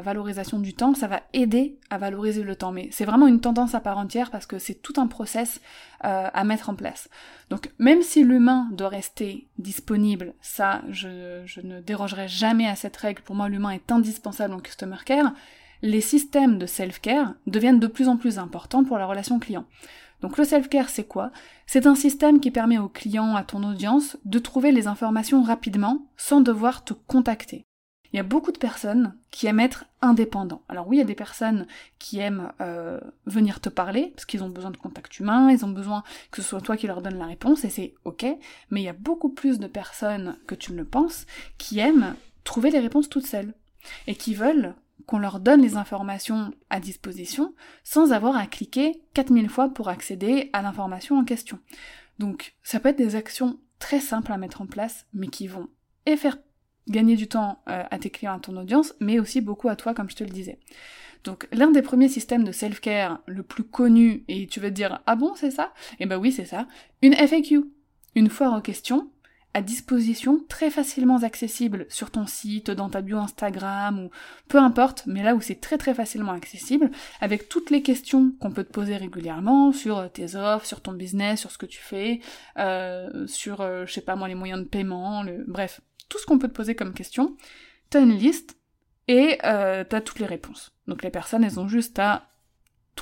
valorisation 0.00 0.60
du 0.60 0.72
temps. 0.72 0.94
Ça 0.94 1.08
va 1.08 1.20
aider 1.34 1.78
à 1.90 1.98
valoriser 1.98 2.42
le 2.42 2.56
temps. 2.56 2.72
Mais 2.72 2.88
c'est 2.90 3.04
vraiment 3.04 3.26
une 3.26 3.42
tendance 3.42 3.74
à 3.74 3.80
part 3.80 3.98
entière 3.98 4.30
parce 4.30 4.46
que 4.46 4.58
c'est 4.58 4.80
tout 4.80 4.94
un 4.96 5.08
process 5.08 5.60
euh, 6.06 6.30
à 6.32 6.44
mettre 6.44 6.70
en 6.70 6.74
place. 6.74 7.10
Donc 7.50 7.70
même 7.78 8.00
si 8.00 8.24
l'humain 8.24 8.66
doit 8.72 8.88
rester 8.88 9.46
disponible, 9.58 10.32
ça, 10.40 10.80
je, 10.88 11.42
je 11.44 11.60
ne 11.60 11.82
dérogerai 11.82 12.28
jamais 12.28 12.68
à 12.68 12.76
cette 12.76 12.96
règle. 12.96 13.20
Pour 13.20 13.36
moi, 13.36 13.50
l'humain 13.50 13.72
est 13.72 13.92
indispensable 13.92 14.54
en 14.54 14.60
customer 14.60 14.96
care. 15.04 15.34
Les 15.82 16.00
systèmes 16.00 16.56
de 16.56 16.64
self-care 16.64 17.34
deviennent 17.46 17.80
de 17.80 17.88
plus 17.88 18.08
en 18.08 18.16
plus 18.16 18.38
importants 18.38 18.84
pour 18.84 18.96
la 18.96 19.04
relation 19.04 19.38
client. 19.38 19.66
Donc 20.22 20.38
le 20.38 20.44
self-care, 20.44 20.88
c'est 20.88 21.04
quoi? 21.04 21.32
C'est 21.66 21.86
un 21.86 21.94
système 21.94 22.40
qui 22.40 22.50
permet 22.50 22.78
au 22.78 22.88
client, 22.88 23.34
à 23.34 23.42
ton 23.42 23.62
audience, 23.64 24.16
de 24.24 24.38
trouver 24.38 24.72
les 24.72 24.86
informations 24.86 25.42
rapidement 25.42 26.06
sans 26.16 26.40
devoir 26.40 26.84
te 26.84 26.94
contacter. 26.94 27.64
Il 28.12 28.18
y 28.18 28.20
a 28.20 28.24
beaucoup 28.24 28.52
de 28.52 28.58
personnes 28.58 29.16
qui 29.30 29.46
aiment 29.46 29.60
être 29.60 29.86
indépendants. 30.02 30.62
Alors 30.68 30.86
oui, 30.86 30.96
il 30.96 30.98
y 30.98 31.02
a 31.02 31.06
des 31.06 31.14
personnes 31.14 31.66
qui 31.98 32.18
aiment 32.18 32.52
euh, 32.60 33.00
venir 33.24 33.60
te 33.60 33.70
parler, 33.70 34.12
parce 34.14 34.26
qu'ils 34.26 34.44
ont 34.44 34.50
besoin 34.50 34.70
de 34.70 34.76
contact 34.76 35.18
humain, 35.18 35.50
ils 35.50 35.64
ont 35.64 35.70
besoin 35.70 36.02
que 36.30 36.42
ce 36.42 36.48
soit 36.48 36.60
toi 36.60 36.76
qui 36.76 36.86
leur 36.86 37.00
donne 37.00 37.18
la 37.18 37.26
réponse, 37.26 37.64
et 37.64 37.70
c'est 37.70 37.94
ok, 38.04 38.26
mais 38.70 38.82
il 38.82 38.84
y 38.84 38.90
a 38.90 38.92
beaucoup 38.92 39.30
plus 39.30 39.58
de 39.58 39.66
personnes 39.66 40.36
que 40.46 40.54
tu 40.54 40.72
ne 40.72 40.76
le 40.76 40.84
penses 40.84 41.26
qui 41.56 41.78
aiment 41.78 42.14
trouver 42.44 42.70
les 42.70 42.80
réponses 42.80 43.08
toutes 43.08 43.26
seules, 43.26 43.54
et 44.06 44.14
qui 44.14 44.34
veulent 44.34 44.74
qu'on 45.06 45.18
leur 45.18 45.40
donne 45.40 45.62
les 45.62 45.76
informations 45.76 46.52
à 46.70 46.80
disposition 46.80 47.54
sans 47.84 48.12
avoir 48.12 48.36
à 48.36 48.46
cliquer 48.46 49.02
4000 49.14 49.48
fois 49.48 49.68
pour 49.68 49.88
accéder 49.88 50.50
à 50.52 50.62
l'information 50.62 51.18
en 51.18 51.24
question. 51.24 51.58
Donc 52.18 52.54
ça 52.62 52.80
peut 52.80 52.90
être 52.90 52.98
des 52.98 53.16
actions 53.16 53.58
très 53.78 54.00
simples 54.00 54.32
à 54.32 54.38
mettre 54.38 54.62
en 54.62 54.66
place, 54.66 55.06
mais 55.12 55.28
qui 55.28 55.48
vont 55.48 55.68
et 56.06 56.16
faire 56.16 56.38
gagner 56.88 57.16
du 57.16 57.28
temps 57.28 57.62
euh, 57.68 57.84
à 57.90 57.98
tes 57.98 58.10
clients, 58.10 58.36
à 58.36 58.40
ton 58.40 58.56
audience, 58.56 58.94
mais 59.00 59.18
aussi 59.18 59.40
beaucoup 59.40 59.68
à 59.68 59.76
toi, 59.76 59.94
comme 59.94 60.10
je 60.10 60.16
te 60.16 60.24
le 60.24 60.30
disais. 60.30 60.58
Donc 61.24 61.48
l'un 61.52 61.70
des 61.70 61.82
premiers 61.82 62.08
systèmes 62.08 62.44
de 62.44 62.52
self-care 62.52 63.20
le 63.26 63.42
plus 63.42 63.64
connu, 63.64 64.24
et 64.28 64.46
tu 64.46 64.60
vas 64.60 64.68
te 64.68 64.74
dire, 64.74 65.00
ah 65.06 65.16
bon, 65.16 65.34
c'est 65.36 65.50
ça? 65.50 65.72
Eh 66.00 66.06
ben 66.06 66.16
oui, 66.16 66.32
c'est 66.32 66.44
ça, 66.44 66.66
une 67.00 67.14
FAQ, 67.14 67.64
une 68.14 68.28
foire 68.28 68.56
aux 68.56 68.60
questions, 68.62 69.10
à 69.54 69.60
disposition, 69.60 70.42
très 70.48 70.70
facilement 70.70 71.22
accessible 71.22 71.86
sur 71.90 72.10
ton 72.10 72.26
site, 72.26 72.70
dans 72.70 72.88
ta 72.88 73.02
bio 73.02 73.18
Instagram 73.18 74.00
ou 74.00 74.10
peu 74.48 74.58
importe, 74.58 75.04
mais 75.06 75.22
là 75.22 75.34
où 75.34 75.40
c'est 75.40 75.60
très 75.60 75.76
très 75.76 75.94
facilement 75.94 76.32
accessible, 76.32 76.90
avec 77.20 77.48
toutes 77.48 77.70
les 77.70 77.82
questions 77.82 78.32
qu'on 78.40 78.50
peut 78.50 78.64
te 78.64 78.72
poser 78.72 78.96
régulièrement 78.96 79.72
sur 79.72 80.10
tes 80.10 80.36
offres, 80.36 80.66
sur 80.66 80.80
ton 80.80 80.92
business, 80.92 81.40
sur 81.40 81.50
ce 81.50 81.58
que 81.58 81.66
tu 81.66 81.80
fais, 81.80 82.20
euh, 82.58 83.26
sur, 83.26 83.60
euh, 83.60 83.84
je 83.86 83.92
sais 83.92 84.00
pas 84.00 84.16
moi, 84.16 84.28
les 84.28 84.34
moyens 84.34 84.62
de 84.62 84.68
paiement, 84.68 85.22
le... 85.22 85.44
bref, 85.46 85.82
tout 86.08 86.18
ce 86.18 86.26
qu'on 86.26 86.38
peut 86.38 86.48
te 86.48 86.54
poser 86.54 86.74
comme 86.74 86.94
question, 86.94 87.36
t'as 87.90 88.00
une 88.00 88.16
liste 88.16 88.56
et 89.08 89.38
euh, 89.44 89.84
t'as 89.84 90.00
toutes 90.00 90.18
les 90.18 90.26
réponses. 90.26 90.72
Donc 90.86 91.02
les 91.02 91.10
personnes, 91.10 91.44
elles 91.44 91.60
ont 91.60 91.68
juste 91.68 91.98
à 91.98 92.31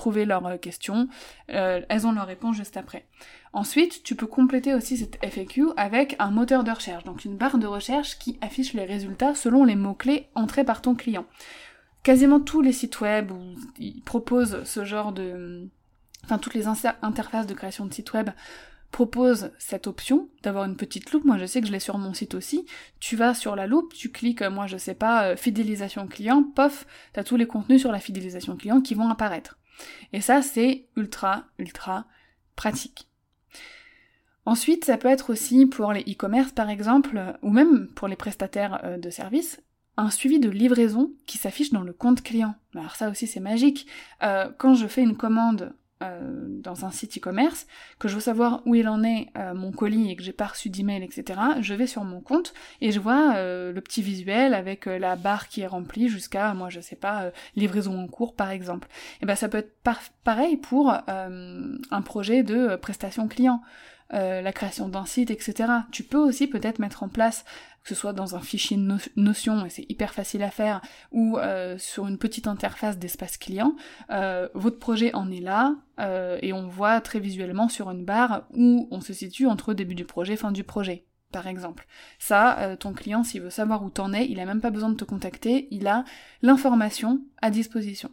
trouver 0.00 0.24
leurs 0.24 0.46
euh, 0.46 0.56
questions, 0.56 1.08
euh, 1.50 1.82
elles 1.90 2.06
ont 2.06 2.12
leur 2.12 2.26
réponse 2.26 2.56
juste 2.56 2.78
après. 2.78 3.04
Ensuite, 3.52 4.02
tu 4.02 4.14
peux 4.14 4.26
compléter 4.26 4.72
aussi 4.72 4.96
cette 4.96 5.18
FAQ 5.22 5.72
avec 5.76 6.16
un 6.18 6.30
moteur 6.30 6.64
de 6.64 6.70
recherche, 6.70 7.04
donc 7.04 7.26
une 7.26 7.36
barre 7.36 7.58
de 7.58 7.66
recherche 7.66 8.18
qui 8.18 8.38
affiche 8.40 8.72
les 8.72 8.86
résultats 8.86 9.34
selon 9.34 9.64
les 9.64 9.76
mots-clés 9.76 10.28
entrés 10.34 10.64
par 10.64 10.80
ton 10.80 10.94
client. 10.94 11.26
Quasiment 12.02 12.40
tous 12.40 12.62
les 12.62 12.72
sites 12.72 13.02
web 13.02 13.30
où 13.30 13.40
ils 13.78 14.00
proposent 14.00 14.64
ce 14.64 14.84
genre 14.84 15.12
de... 15.12 15.68
Enfin, 16.24 16.38
toutes 16.38 16.54
les 16.54 16.66
interfaces 16.66 17.46
de 17.46 17.54
création 17.54 17.84
de 17.84 17.92
sites 17.92 18.14
web 18.14 18.30
proposent 18.90 19.52
cette 19.58 19.86
option 19.86 20.28
d'avoir 20.42 20.64
une 20.64 20.76
petite 20.76 21.12
loupe. 21.12 21.24
Moi, 21.24 21.36
je 21.36 21.44
sais 21.44 21.60
que 21.60 21.66
je 21.66 21.72
l'ai 21.72 21.78
sur 21.78 21.98
mon 21.98 22.14
site 22.14 22.34
aussi. 22.34 22.66
Tu 23.00 23.16
vas 23.16 23.34
sur 23.34 23.54
la 23.54 23.66
loupe, 23.66 23.92
tu 23.92 24.10
cliques, 24.10 24.42
moi, 24.42 24.66
je 24.66 24.78
sais 24.78 24.94
pas, 24.94 25.24
euh, 25.24 25.36
fidélisation 25.36 26.06
client, 26.06 26.42
pof, 26.42 26.86
t'as 27.12 27.22
tous 27.22 27.36
les 27.36 27.46
contenus 27.46 27.80
sur 27.80 27.92
la 27.92 28.00
fidélisation 28.00 28.56
client 28.56 28.80
qui 28.80 28.94
vont 28.94 29.08
apparaître. 29.08 29.59
Et 30.12 30.20
ça, 30.20 30.42
c'est 30.42 30.86
ultra, 30.96 31.44
ultra 31.58 32.06
pratique. 32.56 33.08
Ensuite, 34.46 34.84
ça 34.84 34.96
peut 34.96 35.08
être 35.08 35.30
aussi 35.30 35.66
pour 35.66 35.92
les 35.92 36.02
e-commerce 36.02 36.52
par 36.52 36.70
exemple, 36.70 37.20
ou 37.42 37.50
même 37.50 37.88
pour 37.88 38.08
les 38.08 38.16
prestataires 38.16 38.80
euh, 38.84 38.96
de 38.96 39.10
services, 39.10 39.60
un 39.96 40.10
suivi 40.10 40.40
de 40.40 40.48
livraison 40.48 41.12
qui 41.26 41.38
s'affiche 41.38 41.72
dans 41.72 41.82
le 41.82 41.92
compte 41.92 42.22
client. 42.22 42.54
Alors 42.74 42.96
ça 42.96 43.10
aussi 43.10 43.26
c'est 43.26 43.40
magique. 43.40 43.86
Euh, 44.22 44.50
quand 44.58 44.74
je 44.74 44.86
fais 44.86 45.02
une 45.02 45.16
commande 45.16 45.74
euh, 46.02 46.46
dans 46.60 46.86
un 46.86 46.90
site 46.90 47.18
e-commerce, 47.18 47.66
que 47.98 48.08
je 48.08 48.14
veux 48.14 48.20
savoir 48.20 48.62
où 48.64 48.74
il 48.74 48.88
en 48.88 49.02
est 49.02 49.28
euh, 49.36 49.52
mon 49.52 49.70
colis 49.70 50.10
et 50.10 50.16
que 50.16 50.22
j'ai 50.22 50.32
pas 50.32 50.46
reçu 50.46 50.70
d'email, 50.70 51.02
etc., 51.02 51.38
je 51.60 51.74
vais 51.74 51.86
sur 51.86 52.04
mon 52.04 52.20
compte 52.20 52.54
et 52.80 52.90
je 52.90 52.98
vois 52.98 53.34
euh, 53.36 53.70
le 53.72 53.80
petit 53.82 54.00
visuel 54.00 54.54
avec 54.54 54.86
la 54.86 55.16
barre 55.16 55.48
qui 55.48 55.60
est 55.60 55.66
remplie 55.66 56.08
jusqu'à, 56.08 56.54
moi 56.54 56.70
je 56.70 56.80
sais 56.80 56.96
pas, 56.96 57.30
livraison 57.54 57.98
en 57.98 58.06
cours 58.06 58.34
par 58.34 58.50
exemple. 58.50 58.88
Et 59.20 59.26
ben 59.26 59.34
ça 59.34 59.48
peut 59.48 59.58
être 59.58 59.74
pareil 60.24 60.56
pour 60.56 60.90
un 60.90 62.02
projet 62.02 62.42
de 62.42 62.76
prestation 62.76 63.28
client. 63.28 63.60
la 64.10 64.52
création 64.52 64.88
d'un 64.88 65.06
site, 65.06 65.30
etc. 65.30 65.70
Tu 65.92 66.02
peux 66.02 66.18
aussi 66.18 66.46
peut-être 66.46 66.78
mettre 66.78 67.02
en 67.02 67.08
place 67.08 67.44
que 67.82 67.88
ce 67.88 67.94
soit 67.94 68.12
dans 68.12 68.36
un 68.36 68.40
fichier 68.40 68.76
Notion, 69.16 69.64
et 69.64 69.70
c'est 69.70 69.86
hyper 69.88 70.12
facile 70.12 70.42
à 70.42 70.50
faire, 70.50 70.80
ou 71.12 71.38
euh, 71.38 71.78
sur 71.78 72.06
une 72.06 72.18
petite 72.18 72.46
interface 72.46 72.98
d'espace 72.98 73.36
client, 73.36 73.74
euh, 74.10 74.48
votre 74.54 74.78
projet 74.78 75.14
en 75.14 75.30
est 75.30 75.40
là, 75.40 75.76
euh, 75.98 76.38
et 76.42 76.52
on 76.52 76.68
voit 76.68 77.00
très 77.00 77.20
visuellement 77.20 77.68
sur 77.68 77.90
une 77.90 78.04
barre 78.04 78.46
où 78.50 78.88
on 78.90 79.00
se 79.00 79.12
situe 79.12 79.46
entre 79.46 79.74
début 79.74 79.94
du 79.94 80.04
projet, 80.04 80.36
fin 80.36 80.52
du 80.52 80.64
projet 80.64 81.04
par 81.32 81.46
exemple. 81.46 81.86
Ça, 82.18 82.76
ton 82.80 82.92
client, 82.92 83.22
s'il 83.22 83.42
veut 83.42 83.50
savoir 83.50 83.84
où 83.84 83.90
t'en 83.90 84.12
es, 84.12 84.26
il 84.28 84.40
a 84.40 84.46
même 84.46 84.60
pas 84.60 84.70
besoin 84.70 84.90
de 84.90 84.96
te 84.96 85.04
contacter, 85.04 85.68
il 85.70 85.86
a 85.86 86.04
l'information 86.42 87.20
à 87.40 87.50
disposition. 87.50 88.10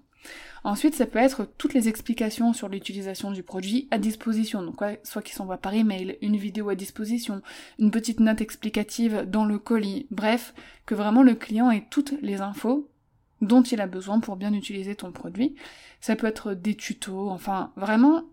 Ensuite, 0.67 0.95
ça 0.95 1.05
peut 1.05 1.19
être 1.19 1.47
toutes 1.57 1.73
les 1.73 1.87
explications 1.87 2.51
sur 2.51 2.67
l'utilisation 2.67 3.31
du 3.31 3.41
produit 3.41 3.87
à 3.89 3.97
disposition. 3.97 4.61
Donc, 4.61 4.81
soit 5.03 5.21
qui 5.21 5.33
s'envoie 5.33 5.55
par 5.55 5.73
email, 5.73 6.17
une 6.21 6.35
vidéo 6.35 6.67
à 6.67 6.75
disposition, 6.75 7.41
une 7.79 7.89
petite 7.89 8.19
note 8.19 8.41
explicative 8.41 9.23
dans 9.25 9.45
le 9.45 9.59
colis. 9.59 10.07
Bref, 10.11 10.53
que 10.85 10.93
vraiment 10.93 11.23
le 11.23 11.35
client 11.35 11.71
ait 11.71 11.87
toutes 11.89 12.15
les 12.21 12.41
infos 12.41 12.91
dont 13.39 13.61
il 13.61 13.79
a 13.79 13.87
besoin 13.87 14.19
pour 14.19 14.35
bien 14.35 14.51
utiliser 14.51 14.93
ton 14.93 15.13
produit. 15.13 15.55
Ça 16.01 16.17
peut 16.17 16.27
être 16.27 16.53
des 16.53 16.75
tutos, 16.75 17.29
enfin, 17.29 17.71
vraiment 17.77 18.23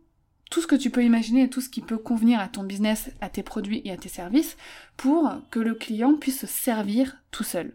tout 0.51 0.61
ce 0.61 0.67
que 0.67 0.75
tu 0.75 0.91
peux 0.91 1.05
imaginer 1.05 1.45
et 1.45 1.51
tout 1.51 1.61
ce 1.61 1.69
qui 1.69 1.83
peut 1.83 1.99
convenir 1.99 2.41
à 2.41 2.49
ton 2.49 2.65
business, 2.65 3.13
à 3.21 3.29
tes 3.29 3.45
produits 3.45 3.81
et 3.85 3.93
à 3.93 3.97
tes 3.97 4.09
services 4.09 4.57
pour 4.97 5.31
que 5.53 5.61
le 5.61 5.75
client 5.75 6.17
puisse 6.17 6.41
se 6.41 6.49
servir 6.49 7.17
tout 7.31 7.45
seul 7.45 7.75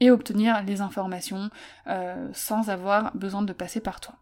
et 0.00 0.10
obtenir 0.10 0.62
les 0.64 0.80
informations 0.80 1.50
euh, 1.86 2.28
sans 2.32 2.68
avoir 2.68 3.16
besoin 3.16 3.42
de 3.42 3.52
passer 3.52 3.80
par 3.80 4.00
toi. 4.00 4.16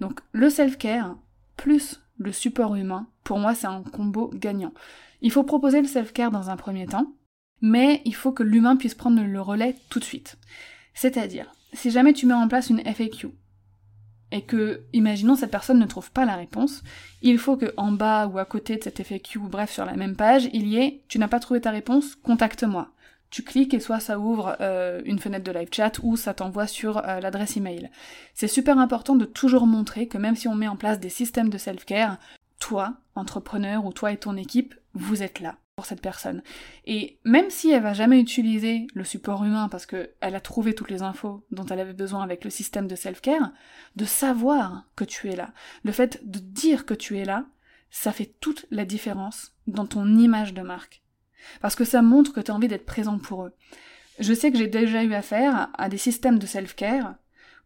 Donc 0.00 0.20
le 0.32 0.50
self-care 0.50 1.16
plus 1.56 2.00
le 2.18 2.32
support 2.32 2.74
humain, 2.74 3.06
pour 3.22 3.38
moi 3.38 3.54
c'est 3.54 3.66
un 3.66 3.82
combo 3.82 4.30
gagnant. 4.34 4.72
Il 5.20 5.30
faut 5.30 5.44
proposer 5.44 5.80
le 5.80 5.88
self-care 5.88 6.30
dans 6.30 6.50
un 6.50 6.56
premier 6.56 6.86
temps, 6.86 7.12
mais 7.60 8.02
il 8.04 8.14
faut 8.14 8.32
que 8.32 8.42
l'humain 8.42 8.76
puisse 8.76 8.94
prendre 8.94 9.22
le 9.22 9.40
relais 9.40 9.76
tout 9.88 9.98
de 9.98 10.04
suite. 10.04 10.36
C'est-à-dire, 10.92 11.52
si 11.72 11.90
jamais 11.90 12.12
tu 12.12 12.26
mets 12.26 12.34
en 12.34 12.48
place 12.48 12.70
une 12.70 12.80
FAQ, 12.84 13.28
et 14.32 14.42
que, 14.42 14.82
imaginons, 14.92 15.36
cette 15.36 15.50
personne 15.50 15.78
ne 15.78 15.86
trouve 15.86 16.10
pas 16.10 16.24
la 16.24 16.34
réponse, 16.34 16.82
il 17.22 17.38
faut 17.38 17.56
que 17.56 17.72
en 17.76 17.92
bas 17.92 18.26
ou 18.26 18.38
à 18.38 18.44
côté 18.44 18.76
de 18.76 18.82
cette 18.82 19.00
FAQ, 19.00 19.38
ou 19.38 19.48
bref, 19.48 19.70
sur 19.70 19.84
la 19.84 19.94
même 19.94 20.16
page, 20.16 20.48
il 20.52 20.66
y 20.66 20.76
ait 20.76 21.04
tu 21.08 21.18
n'as 21.18 21.28
pas 21.28 21.40
trouvé 21.40 21.60
ta 21.60 21.70
réponse, 21.70 22.16
contacte-moi 22.16 22.90
tu 23.34 23.42
cliques 23.42 23.74
et 23.74 23.80
soit 23.80 23.98
ça 23.98 24.20
ouvre 24.20 24.56
euh, 24.60 25.02
une 25.04 25.18
fenêtre 25.18 25.42
de 25.42 25.50
live 25.50 25.68
chat 25.72 25.98
ou 26.04 26.16
ça 26.16 26.34
t'envoie 26.34 26.68
sur 26.68 26.98
euh, 26.98 27.18
l'adresse 27.18 27.56
email. 27.56 27.90
C'est 28.32 28.46
super 28.46 28.78
important 28.78 29.16
de 29.16 29.24
toujours 29.24 29.66
montrer 29.66 30.06
que 30.06 30.18
même 30.18 30.36
si 30.36 30.46
on 30.46 30.54
met 30.54 30.68
en 30.68 30.76
place 30.76 31.00
des 31.00 31.08
systèmes 31.08 31.48
de 31.48 31.58
self-care, 31.58 32.20
toi, 32.60 32.94
entrepreneur 33.16 33.84
ou 33.84 33.92
toi 33.92 34.12
et 34.12 34.18
ton 34.18 34.36
équipe, 34.36 34.76
vous 34.92 35.24
êtes 35.24 35.40
là. 35.40 35.56
pour 35.74 35.84
cette 35.84 36.00
personne. 36.00 36.44
Et 36.84 37.18
même 37.24 37.50
si 37.50 37.72
elle 37.72 37.82
va 37.82 37.92
jamais 37.92 38.20
utiliser 38.20 38.86
le 38.94 39.02
support 39.02 39.44
humain 39.44 39.68
parce 39.68 39.86
qu'elle 39.86 40.06
a 40.20 40.40
trouvé 40.40 40.72
toutes 40.72 40.92
les 40.92 41.02
infos 41.02 41.44
dont 41.50 41.66
elle 41.66 41.80
avait 41.80 41.92
besoin 41.92 42.22
avec 42.22 42.44
le 42.44 42.50
système 42.50 42.86
de 42.86 42.94
self-care, 42.94 43.50
de 43.96 44.04
savoir 44.04 44.84
que 44.94 45.02
tu 45.02 45.28
es 45.28 45.34
là, 45.34 45.50
le 45.82 45.90
fait 45.90 46.20
de 46.22 46.38
dire 46.38 46.86
que 46.86 46.94
tu 46.94 47.18
es 47.18 47.24
là, 47.24 47.46
ça 47.90 48.12
fait 48.12 48.32
toute 48.38 48.66
la 48.70 48.84
différence 48.84 49.56
dans 49.66 49.86
ton 49.86 50.06
image 50.16 50.54
de 50.54 50.62
marque. 50.62 51.03
Parce 51.60 51.74
que 51.74 51.84
ça 51.84 52.02
montre 52.02 52.32
que 52.32 52.40
tu 52.40 52.50
as 52.50 52.54
envie 52.54 52.68
d'être 52.68 52.86
présent 52.86 53.18
pour 53.18 53.44
eux. 53.44 53.52
Je 54.18 54.32
sais 54.32 54.52
que 54.52 54.58
j'ai 54.58 54.68
déjà 54.68 55.02
eu 55.02 55.14
affaire 55.14 55.70
à 55.76 55.88
des 55.88 55.98
systèmes 55.98 56.38
de 56.38 56.46
self-care 56.46 57.14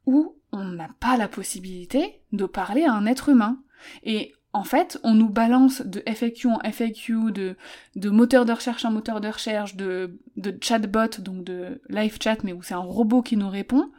où 0.06 0.36
on 0.52 0.64
n'a 0.64 0.88
pas 1.00 1.16
la 1.16 1.28
possibilité 1.28 2.20
de 2.32 2.46
parler 2.46 2.84
à 2.84 2.92
un 2.92 3.06
être 3.06 3.28
humain. 3.28 3.58
Et 4.02 4.32
en 4.54 4.64
fait, 4.64 4.98
on 5.02 5.14
nous 5.14 5.28
balance 5.28 5.82
de 5.82 6.02
FAQ 6.06 6.48
en 6.48 6.60
FAQ, 6.60 7.32
de, 7.32 7.56
de 7.96 8.10
moteur 8.10 8.46
de 8.46 8.52
recherche 8.52 8.84
en 8.84 8.90
moteur 8.90 9.20
de 9.20 9.28
recherche, 9.28 9.76
de, 9.76 10.18
de 10.36 10.56
chatbot, 10.60 11.20
donc 11.20 11.44
de 11.44 11.82
live 11.90 12.16
chat, 12.22 12.42
mais 12.44 12.54
où 12.54 12.62
c'est 12.62 12.74
un 12.74 12.78
robot 12.78 13.22
qui 13.22 13.36
nous 13.36 13.50
répond. 13.50 13.90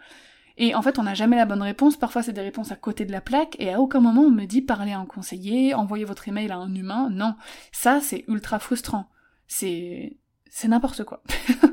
Et 0.57 0.75
en 0.75 0.81
fait, 0.81 0.99
on 0.99 1.03
n'a 1.03 1.13
jamais 1.13 1.37
la 1.37 1.45
bonne 1.45 1.61
réponse. 1.61 1.95
Parfois, 1.95 2.21
c'est 2.23 2.33
des 2.33 2.41
réponses 2.41 2.71
à 2.71 2.75
côté 2.75 3.05
de 3.05 3.13
la 3.13 3.21
plaque. 3.21 3.55
Et 3.59 3.71
à 3.71 3.79
aucun 3.79 4.01
moment, 4.01 4.23
on 4.23 4.31
me 4.31 4.45
dit 4.45 4.61
parlez 4.61 4.91
à 4.91 4.99
un 4.99 5.05
conseiller, 5.05 5.73
envoyez 5.73 6.03
votre 6.03 6.27
email 6.27 6.51
à 6.51 6.57
un 6.57 6.75
humain. 6.75 7.09
Non. 7.09 7.35
Ça, 7.71 8.01
c'est 8.01 8.25
ultra 8.27 8.59
frustrant. 8.59 9.05
C'est, 9.49 10.15
c'est 10.49 10.69
n'importe 10.69 11.03
quoi. 11.03 11.21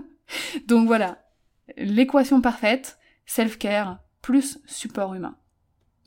donc 0.66 0.88
voilà. 0.88 1.22
L'équation 1.76 2.40
parfaite, 2.40 2.98
self-care, 3.26 4.00
plus 4.22 4.58
support 4.66 5.14
humain. 5.14 5.36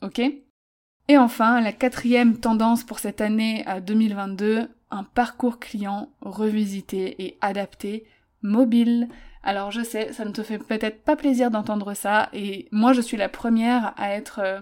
Ok? 0.02 0.20
Et 1.08 1.16
enfin, 1.16 1.60
la 1.60 1.72
quatrième 1.72 2.38
tendance 2.38 2.84
pour 2.84 2.98
cette 2.98 3.20
année 3.20 3.64
2022, 3.86 4.68
un 4.90 5.04
parcours 5.04 5.58
client 5.58 6.12
revisité 6.20 7.24
et 7.24 7.38
adapté, 7.40 8.06
mobile. 8.42 9.08
Alors 9.42 9.70
je 9.70 9.82
sais, 9.82 10.12
ça 10.12 10.24
ne 10.24 10.32
te 10.32 10.42
fait 10.42 10.58
peut-être 10.58 11.02
pas 11.02 11.16
plaisir 11.16 11.50
d'entendre 11.50 11.94
ça, 11.94 12.28
et 12.32 12.68
moi 12.72 12.92
je 12.92 13.00
suis 13.00 13.16
la 13.16 13.28
première 13.28 13.94
à 13.96 14.10
être 14.10 14.40
euh, 14.40 14.60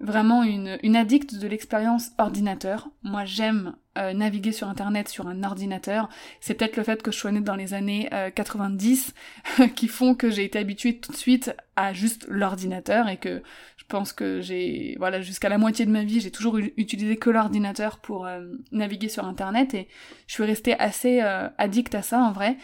vraiment 0.00 0.42
une, 0.42 0.78
une 0.82 0.96
addicte 0.96 1.34
de 1.34 1.46
l'expérience 1.46 2.10
ordinateur. 2.18 2.88
Moi 3.02 3.24
j'aime 3.24 3.74
euh, 3.98 4.12
naviguer 4.14 4.52
sur 4.52 4.68
internet 4.68 5.08
sur 5.08 5.28
un 5.28 5.42
ordinateur. 5.42 6.08
C'est 6.40 6.54
peut-être 6.54 6.76
le 6.76 6.82
fait 6.82 7.02
que 7.02 7.12
je 7.12 7.18
sois 7.18 7.32
née 7.32 7.40
dans 7.40 7.54
les 7.54 7.74
années 7.74 8.08
90 8.34 9.14
euh, 9.60 9.66
qui 9.76 9.88
font 9.88 10.14
que 10.14 10.30
j'ai 10.30 10.44
été 10.44 10.58
habituée 10.58 10.98
tout 10.98 11.12
de 11.12 11.16
suite 11.16 11.54
à 11.76 11.92
juste 11.92 12.26
l'ordinateur 12.28 13.08
et 13.08 13.18
que 13.18 13.42
je 13.76 13.84
pense 13.88 14.12
que 14.12 14.40
j'ai 14.40 14.96
voilà 14.98 15.20
jusqu'à 15.20 15.48
la 15.48 15.58
moitié 15.58 15.86
de 15.86 15.90
ma 15.90 16.04
vie 16.04 16.20
j'ai 16.20 16.30
toujours 16.30 16.58
utilisé 16.58 17.16
que 17.16 17.30
l'ordinateur 17.30 17.98
pour 17.98 18.26
euh, 18.26 18.46
naviguer 18.72 19.08
sur 19.08 19.24
internet 19.26 19.74
et 19.74 19.88
je 20.26 20.34
suis 20.34 20.44
restée 20.44 20.78
assez 20.78 21.20
addict 21.20 21.94
à 21.94 22.02
ça 22.02 22.20
en 22.20 22.32
vrai. 22.32 22.56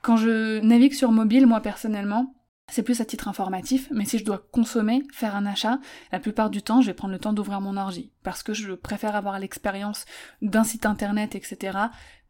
Quand 0.00 0.16
je 0.16 0.60
navigue 0.60 0.94
sur 0.94 1.10
mobile, 1.10 1.46
moi 1.46 1.60
personnellement, 1.60 2.34
c'est 2.70 2.82
plus 2.82 3.00
à 3.00 3.04
titre 3.04 3.28
informatif, 3.28 3.88
mais 3.90 4.04
si 4.04 4.18
je 4.18 4.24
dois 4.24 4.46
consommer, 4.52 5.02
faire 5.12 5.36
un 5.36 5.46
achat, 5.46 5.78
la 6.12 6.20
plupart 6.20 6.50
du 6.50 6.62
temps, 6.62 6.80
je 6.80 6.88
vais 6.88 6.94
prendre 6.94 7.12
le 7.12 7.18
temps 7.18 7.32
d'ouvrir 7.32 7.60
mon 7.60 7.76
ordi, 7.76 8.12
parce 8.22 8.42
que 8.42 8.52
je 8.52 8.72
préfère 8.72 9.16
avoir 9.16 9.38
l'expérience 9.38 10.04
d'un 10.42 10.64
site 10.64 10.86
internet, 10.86 11.34
etc., 11.34 11.78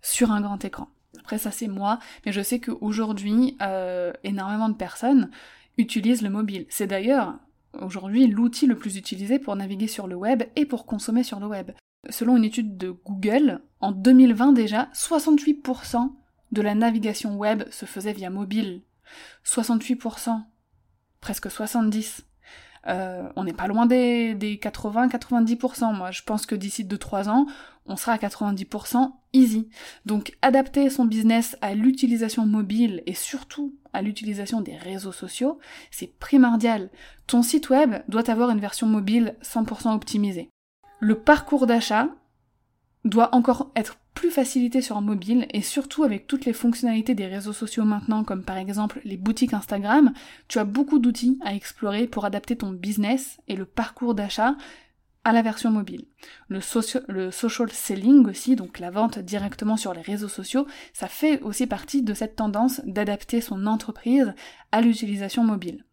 sur 0.01 0.31
un 0.31 0.41
grand 0.41 0.65
écran. 0.65 0.89
Après, 1.19 1.39
ça 1.39 1.51
c'est 1.51 1.69
moi, 1.69 1.99
mais 2.25 2.33
je 2.33 2.41
sais 2.41 2.61
qu'aujourd'hui, 2.61 3.57
euh, 3.63 4.13
énormément 4.25 4.69
de 4.69 4.75
personnes 4.75 5.31
utilisent 5.77 6.23
le 6.23 6.31
mobile. 6.31 6.67
C'est 6.69 6.87
d'ailleurs, 6.87 7.35
aujourd'hui, 7.81 8.27
l'outil 8.27 8.67
le 8.67 8.77
plus 8.77 8.97
utilisé 8.97 9.39
pour 9.39 9.57
naviguer 9.57 9.89
sur 9.89 10.07
le 10.07 10.15
web 10.15 10.45
et 10.57 10.67
pour 10.67 10.87
consommer 10.87 11.23
sur 11.23 11.41
le 11.41 11.47
web. 11.47 11.73
Selon 12.11 12.37
une 12.37 12.45
étude 12.45 12.77
de 12.77 12.91
Google, 12.91 13.61
en 13.81 13.93
2020 13.93 14.53
déjà, 14.53 14.89
68% 14.95 16.13
de 16.53 16.63
la 16.63 16.75
navigation 16.75 17.37
web 17.37 17.65
se 17.71 17.87
faisait 17.87 18.13
via 18.13 18.31
mobile. 18.31 18.83
68%, 19.45 20.43
presque 21.21 21.47
70%. 21.47 22.23
Euh, 22.87 23.29
on 23.37 23.45
n'est 23.45 23.53
pas 23.53 23.67
loin 23.67 23.87
des, 23.87 24.35
des 24.35 24.57
80-90%. 24.57 25.95
Moi, 25.95 26.11
je 26.11 26.23
pense 26.23 26.47
que 26.47 26.55
d'ici 26.55 26.85
2-3 26.85 27.29
ans, 27.29 27.47
on 27.87 27.97
sera 27.97 28.13
à 28.13 28.17
90% 28.17 29.13
easy. 29.33 29.69
Donc, 30.07 30.37
adapter 30.43 30.89
son 30.89 31.05
business 31.05 31.57
à 31.61 31.75
l'utilisation 31.75 32.47
mobile 32.47 33.03
et 33.07 33.15
surtout 33.15 33.75
à 33.93 34.03
l'utilisation 34.03 34.61
des 34.61 34.77
réseaux 34.77 35.13
sociaux, 35.13 35.59
c'est 35.91 36.19
primordial. 36.19 36.91
Ton 37.27 37.43
site 37.43 37.69
web 37.71 37.97
doit 38.09 38.31
avoir 38.31 38.51
une 38.51 38.61
version 38.61 38.87
mobile 38.87 39.37
100% 39.43 39.95
optimisée. 39.95 40.51
Le 41.01 41.19
parcours 41.19 41.67
d'achat 41.67 42.09
doit 43.05 43.35
encore 43.35 43.71
être 43.77 43.99
plus 44.19 44.31
facilité 44.33 44.83
sur 44.83 45.01
mobile 45.01 45.47
et 45.55 45.63
surtout 45.63 46.03
avec 46.03 46.27
toutes 46.27 46.45
les 46.45 46.53
fonctionnalités 46.53 47.15
des 47.15 47.29
réseaux 47.29 47.53
sociaux 47.53 47.85
maintenant 47.85 48.25
comme 48.25 48.43
par 48.43 48.57
exemple 48.57 49.01
les 49.05 49.17
boutiques 49.17 49.55
Instagram, 49.55 50.13
tu 50.49 50.59
as 50.59 50.65
beaucoup 50.65 50.99
d'outils 50.99 51.39
à 51.45 51.55
explorer 51.55 52.09
pour 52.09 52.25
adapter 52.25 52.57
ton 52.57 52.73
business 52.73 53.39
et 53.47 53.55
le 53.55 53.65
parcours 53.65 54.17
d'achat 54.17 54.57
à 55.23 55.31
la 55.31 55.41
version 55.43 55.71
mobile. 55.71 56.07
Le, 56.49 56.59
le, 57.07 57.31
social 57.31 57.71
selling 57.71 58.27
aussi, 58.27 58.57
donc 58.57 58.81
la 58.81 58.91
vente 58.91 59.21
directement 59.21 59.77
sur 59.77 59.95
les 59.95 60.01
réseaux 60.01 60.27
sociaux, 60.27 60.67
ça 60.93 61.07
fait 61.07 61.41
aussi 61.43 61.69
partie 61.69 62.03
de 62.03 62.13
cette 62.13 62.35
tendance 62.35 62.81
d'adapter 62.87 63.41
son 63.41 63.67
entreprise 63.67 64.35
à 64.73 64.81
l'utilisation 64.81 65.45
mobile. 65.45 65.85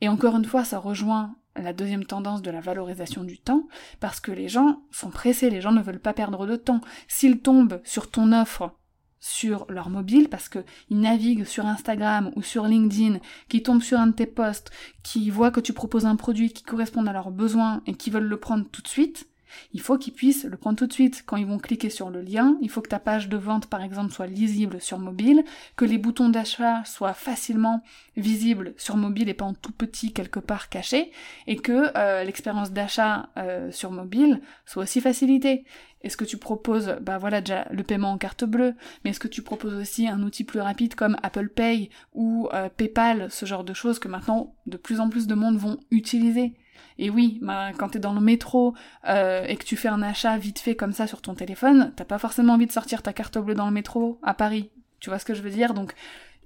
Et 0.00 0.08
encore 0.08 0.34
une 0.36 0.44
fois, 0.44 0.64
ça 0.64 0.78
rejoint 0.78 1.36
la 1.56 1.72
deuxième 1.72 2.04
tendance 2.04 2.42
de 2.42 2.50
la 2.50 2.60
valorisation 2.60 3.24
du 3.24 3.38
temps, 3.38 3.66
parce 3.98 4.20
que 4.20 4.32
les 4.32 4.48
gens 4.48 4.82
sont 4.90 5.10
pressés, 5.10 5.50
les 5.50 5.60
gens 5.60 5.72
ne 5.72 5.82
veulent 5.82 6.00
pas 6.00 6.12
perdre 6.12 6.46
de 6.46 6.56
temps. 6.56 6.80
S'ils 7.08 7.40
tombent 7.40 7.80
sur 7.84 8.10
ton 8.10 8.32
offre 8.32 8.74
sur 9.20 9.66
leur 9.68 9.90
mobile, 9.90 10.28
parce 10.28 10.48
qu'ils 10.48 10.64
naviguent 10.90 11.44
sur 11.44 11.66
Instagram 11.66 12.32
ou 12.36 12.42
sur 12.42 12.64
LinkedIn, 12.64 13.18
qui 13.48 13.62
tombent 13.62 13.82
sur 13.82 14.00
un 14.00 14.08
de 14.08 14.12
tes 14.12 14.26
posts, 14.26 14.70
qui 15.02 15.28
voient 15.30 15.50
que 15.50 15.60
tu 15.60 15.74
proposes 15.74 16.06
un 16.06 16.16
produit 16.16 16.52
qui 16.52 16.62
correspond 16.62 17.06
à 17.06 17.12
leurs 17.12 17.30
besoins 17.30 17.82
et 17.86 17.94
qui 17.94 18.10
veulent 18.10 18.24
le 18.24 18.40
prendre 18.40 18.64
tout 18.70 18.82
de 18.82 18.88
suite, 18.88 19.28
il 19.72 19.80
faut 19.80 19.98
qu'ils 19.98 20.12
puissent 20.12 20.44
le 20.44 20.56
prendre 20.56 20.78
tout 20.78 20.86
de 20.86 20.92
suite. 20.92 21.22
Quand 21.26 21.36
ils 21.36 21.46
vont 21.46 21.58
cliquer 21.58 21.90
sur 21.90 22.10
le 22.10 22.20
lien, 22.20 22.56
il 22.60 22.70
faut 22.70 22.80
que 22.80 22.88
ta 22.88 22.98
page 22.98 23.28
de 23.28 23.36
vente, 23.36 23.66
par 23.66 23.82
exemple, 23.82 24.12
soit 24.12 24.26
lisible 24.26 24.80
sur 24.80 24.98
mobile, 24.98 25.44
que 25.76 25.84
les 25.84 25.98
boutons 25.98 26.28
d'achat 26.28 26.84
soient 26.84 27.14
facilement 27.14 27.82
visibles 28.16 28.74
sur 28.76 28.96
mobile 28.96 29.28
et 29.28 29.34
pas 29.34 29.44
en 29.44 29.54
tout 29.54 29.72
petit 29.72 30.12
quelque 30.12 30.40
part 30.40 30.68
caché, 30.68 31.10
et 31.46 31.56
que 31.56 31.96
euh, 31.96 32.24
l'expérience 32.24 32.72
d'achat 32.72 33.30
euh, 33.36 33.70
sur 33.70 33.90
mobile 33.90 34.40
soit 34.66 34.82
aussi 34.82 35.00
facilitée. 35.00 35.64
Est-ce 36.02 36.16
que 36.16 36.24
tu 36.24 36.38
proposes, 36.38 36.96
bah 37.02 37.18
voilà 37.18 37.40
déjà 37.42 37.66
le 37.70 37.82
paiement 37.82 38.12
en 38.12 38.18
carte 38.18 38.44
bleue, 38.44 38.74
mais 39.04 39.10
est-ce 39.10 39.20
que 39.20 39.28
tu 39.28 39.42
proposes 39.42 39.74
aussi 39.74 40.08
un 40.08 40.22
outil 40.22 40.44
plus 40.44 40.60
rapide 40.60 40.94
comme 40.94 41.16
Apple 41.22 41.48
Pay 41.48 41.90
ou 42.14 42.48
euh, 42.54 42.70
PayPal, 42.74 43.30
ce 43.30 43.44
genre 43.44 43.64
de 43.64 43.74
choses 43.74 43.98
que 43.98 44.08
maintenant 44.08 44.54
de 44.66 44.78
plus 44.78 45.00
en 45.00 45.10
plus 45.10 45.26
de 45.26 45.34
monde 45.34 45.58
vont 45.58 45.78
utiliser? 45.90 46.54
Et 46.98 47.10
oui, 47.10 47.38
bah, 47.42 47.72
quand 47.76 47.90
t'es 47.90 47.98
dans 47.98 48.12
le 48.12 48.20
métro 48.20 48.74
euh, 49.08 49.44
et 49.44 49.56
que 49.56 49.64
tu 49.64 49.76
fais 49.76 49.88
un 49.88 50.02
achat 50.02 50.36
vite 50.38 50.58
fait 50.58 50.76
comme 50.76 50.92
ça 50.92 51.06
sur 51.06 51.22
ton 51.22 51.34
téléphone, 51.34 51.92
t'as 51.96 52.04
pas 52.04 52.18
forcément 52.18 52.54
envie 52.54 52.66
de 52.66 52.72
sortir 52.72 53.02
ta 53.02 53.12
carte 53.12 53.38
bleue 53.38 53.54
dans 53.54 53.66
le 53.66 53.72
métro 53.72 54.18
à 54.22 54.34
Paris. 54.34 54.70
Tu 55.00 55.10
vois 55.10 55.18
ce 55.18 55.24
que 55.24 55.34
je 55.34 55.42
veux 55.42 55.50
dire? 55.50 55.74
Donc, 55.74 55.94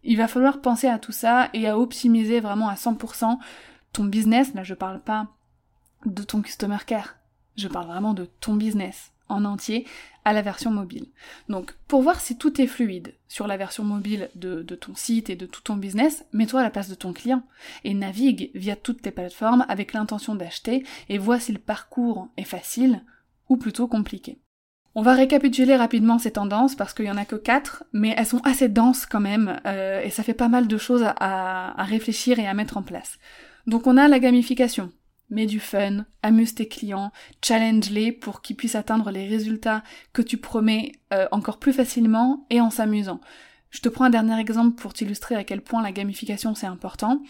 il 0.02 0.16
va 0.16 0.28
falloir 0.28 0.60
penser 0.60 0.86
à 0.86 0.98
tout 0.98 1.12
ça 1.12 1.48
et 1.54 1.68
à 1.68 1.78
optimiser 1.78 2.40
vraiment 2.40 2.68
à 2.68 2.74
100% 2.74 3.38
ton 3.92 4.04
business. 4.04 4.52
Là, 4.54 4.62
je 4.62 4.74
parle 4.74 5.00
pas 5.00 5.28
de 6.04 6.22
ton 6.22 6.42
customer 6.42 6.78
care. 6.86 7.16
Je 7.56 7.68
parle 7.68 7.86
vraiment 7.86 8.14
de 8.14 8.26
ton 8.26 8.54
business 8.54 9.13
en 9.34 9.44
entier 9.44 9.86
à 10.24 10.32
la 10.32 10.42
version 10.42 10.70
mobile. 10.70 11.06
Donc 11.48 11.74
pour 11.86 12.02
voir 12.02 12.20
si 12.20 12.38
tout 12.38 12.60
est 12.60 12.66
fluide 12.66 13.14
sur 13.28 13.46
la 13.46 13.56
version 13.56 13.84
mobile 13.84 14.30
de, 14.34 14.62
ton 14.74 14.94
site 14.94 15.30
et 15.30 15.36
de 15.36 15.46
tout 15.46 15.62
ton 15.62 15.76
business, 15.76 16.24
mets-toi 16.32 16.60
à 16.60 16.62
la 16.62 16.70
place 16.70 16.88
de 16.88 16.94
ton 16.94 17.12
client 17.12 17.42
et 17.84 17.94
navigue 17.94 18.50
via 18.54 18.76
toutes 18.76 19.02
tes 19.02 19.10
plateformes 19.10 19.66
avec 19.68 19.92
l'intention 19.92 20.34
d'acheter 20.34 20.84
et 21.08 21.18
vois 21.18 21.40
si 21.40 21.52
le 21.52 21.58
parcours 21.58 22.28
est 22.36 22.44
facile 22.44 23.02
ou 23.48 23.56
plutôt 23.56 23.86
compliqué. 23.86 24.38
On 24.96 25.02
va 25.02 25.14
récapituler 25.14 25.74
rapidement 25.74 26.18
ces 26.18 26.30
tendances 26.30 26.76
parce 26.76 26.94
qu'il 26.94 27.06
y 27.06 27.10
en 27.10 27.16
a 27.16 27.24
que 27.24 27.34
quatre, 27.34 27.82
mais 27.92 28.14
elles 28.16 28.26
sont 28.26 28.40
assez 28.44 28.68
denses 28.68 29.06
quand 29.06 29.20
même 29.20 29.60
euh, 29.66 30.00
et 30.00 30.10
ça 30.10 30.22
fait 30.22 30.34
pas 30.34 30.48
mal 30.48 30.68
de 30.68 30.78
choses 30.78 31.04
à 31.04 31.74
réfléchir 31.78 32.38
et 32.38 32.46
à 32.46 32.54
mettre 32.54 32.76
en 32.76 32.82
place. 32.82 33.18
Donc 33.66 33.86
on 33.86 33.96
a 33.96 34.08
la 34.08 34.20
gamification, 34.20 34.92
Mets 35.30 35.46
du 35.46 35.60
fun, 35.60 36.04
amuse 36.22 36.54
tes 36.54 36.68
clients, 36.68 37.10
challenge-les 37.42 38.12
pour 38.12 38.42
qu'ils 38.42 38.56
puissent 38.56 38.74
atteindre 38.74 39.10
les 39.10 39.26
résultats 39.26 39.82
que 40.12 40.22
tu 40.22 40.37
promets 40.37 40.92
euh, 41.12 41.26
encore 41.32 41.58
plus 41.58 41.72
facilement 41.72 42.46
et 42.50 42.60
en 42.60 42.70
s'amusant. 42.70 43.20
Je 43.70 43.80
te 43.80 43.88
prends 43.88 44.04
un 44.04 44.10
dernier 44.10 44.38
exemple 44.38 44.76
pour 44.76 44.92
t'illustrer 44.92 45.34
à 45.34 45.42
quel 45.42 45.60
point 45.60 45.82
la 45.82 45.92
gamification 45.92 46.54
c'est 46.54 46.66
important. 46.66 47.22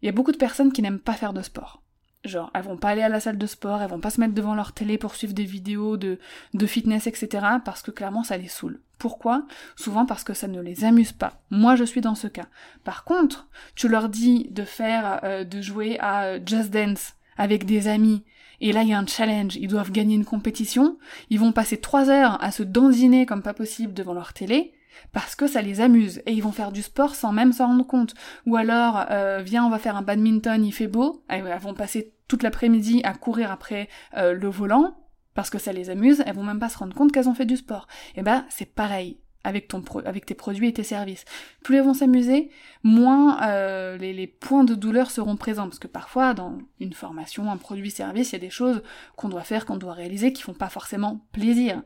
Il 0.00 0.06
y 0.06 0.08
a 0.08 0.12
beaucoup 0.12 0.32
de 0.32 0.38
personnes 0.38 0.72
qui 0.72 0.82
n'aiment 0.82 0.98
pas 0.98 1.12
faire 1.12 1.32
de 1.32 1.42
sport. 1.42 1.82
Genre, 2.24 2.50
elles 2.54 2.62
vont 2.62 2.76
pas 2.76 2.90
aller 2.90 3.02
à 3.02 3.08
la 3.08 3.18
salle 3.18 3.36
de 3.36 3.46
sport, 3.46 3.82
elles 3.82 3.90
vont 3.90 4.00
pas 4.00 4.10
se 4.10 4.20
mettre 4.20 4.34
devant 4.34 4.54
leur 4.54 4.72
télé 4.72 4.96
pour 4.96 5.16
suivre 5.16 5.34
des 5.34 5.44
vidéos 5.44 5.96
de, 5.96 6.20
de 6.54 6.66
fitness, 6.66 7.08
etc. 7.08 7.46
parce 7.64 7.82
que 7.82 7.90
clairement 7.90 8.22
ça 8.22 8.36
les 8.36 8.46
saoule. 8.46 8.80
Pourquoi? 8.98 9.44
Souvent 9.74 10.06
parce 10.06 10.22
que 10.22 10.32
ça 10.32 10.46
ne 10.46 10.60
les 10.60 10.84
amuse 10.84 11.10
pas. 11.10 11.42
Moi 11.50 11.74
je 11.74 11.82
suis 11.82 12.00
dans 12.00 12.14
ce 12.14 12.28
cas. 12.28 12.46
Par 12.84 13.02
contre, 13.02 13.48
tu 13.74 13.88
leur 13.88 14.08
dis 14.08 14.46
de 14.50 14.62
faire, 14.62 15.20
euh, 15.24 15.42
de 15.42 15.60
jouer 15.60 15.98
à 15.98 16.26
euh, 16.26 16.40
Just 16.46 16.70
Dance, 16.70 17.14
avec 17.36 17.64
des 17.64 17.88
amis, 17.88 18.24
et 18.60 18.72
là 18.72 18.82
il 18.82 18.88
y 18.88 18.92
a 18.92 18.98
un 18.98 19.06
challenge, 19.06 19.56
ils 19.56 19.68
doivent 19.68 19.92
gagner 19.92 20.14
une 20.14 20.24
compétition, 20.24 20.98
ils 21.30 21.40
vont 21.40 21.52
passer 21.52 21.78
trois 21.78 22.10
heures 22.10 22.42
à 22.42 22.50
se 22.50 22.62
dandiner 22.62 23.26
comme 23.26 23.42
pas 23.42 23.54
possible 23.54 23.94
devant 23.94 24.14
leur 24.14 24.32
télé, 24.32 24.72
parce 25.12 25.34
que 25.34 25.46
ça 25.46 25.62
les 25.62 25.80
amuse, 25.80 26.22
et 26.26 26.32
ils 26.32 26.42
vont 26.42 26.52
faire 26.52 26.72
du 26.72 26.82
sport 26.82 27.14
sans 27.14 27.32
même 27.32 27.52
s'en 27.52 27.68
rendre 27.68 27.86
compte. 27.86 28.14
Ou 28.46 28.56
alors, 28.56 29.06
euh, 29.10 29.40
viens, 29.42 29.64
on 29.64 29.70
va 29.70 29.78
faire 29.78 29.96
un 29.96 30.02
badminton, 30.02 30.64
il 30.64 30.72
fait 30.72 30.86
beau, 30.86 31.24
elles 31.28 31.44
vont 31.60 31.74
passer 31.74 32.12
toute 32.28 32.42
l'après-midi 32.42 33.00
à 33.04 33.14
courir 33.14 33.50
après 33.50 33.88
euh, 34.16 34.32
le 34.32 34.48
volant, 34.48 34.96
parce 35.34 35.50
que 35.50 35.58
ça 35.58 35.72
les 35.72 35.90
amuse, 35.90 36.22
elles 36.26 36.34
vont 36.34 36.44
même 36.44 36.58
pas 36.58 36.68
se 36.68 36.78
rendre 36.78 36.94
compte 36.94 37.12
qu'elles 37.12 37.28
ont 37.28 37.34
fait 37.34 37.46
du 37.46 37.56
sport. 37.56 37.86
Et 38.14 38.20
eh 38.20 38.22
ben, 38.22 38.44
c'est 38.48 38.66
pareil 38.66 39.18
avec, 39.44 39.68
ton 39.68 39.82
avec 40.04 40.26
tes 40.26 40.34
produits 40.34 40.68
et 40.68 40.72
tes 40.72 40.82
services. 40.82 41.24
Plus 41.62 41.76
elles 41.76 41.84
vont 41.84 41.94
s'amuser, 41.94 42.50
moins 42.82 43.42
euh, 43.42 43.96
les, 43.96 44.12
les, 44.12 44.26
points 44.26 44.64
de 44.64 44.74
douleur 44.74 45.10
seront 45.10 45.36
présents. 45.36 45.64
Parce 45.64 45.78
que 45.78 45.88
parfois, 45.88 46.34
dans 46.34 46.58
une 46.80 46.92
formation, 46.92 47.50
un 47.50 47.56
produit-service, 47.56 48.30
il 48.30 48.32
y 48.34 48.36
a 48.36 48.40
des 48.40 48.50
choses 48.50 48.82
qu'on 49.16 49.28
doit 49.28 49.42
faire, 49.42 49.66
qu'on 49.66 49.76
doit 49.76 49.94
réaliser, 49.94 50.32
qui 50.32 50.42
font 50.42 50.54
pas 50.54 50.68
forcément 50.68 51.26
plaisir. 51.32 51.82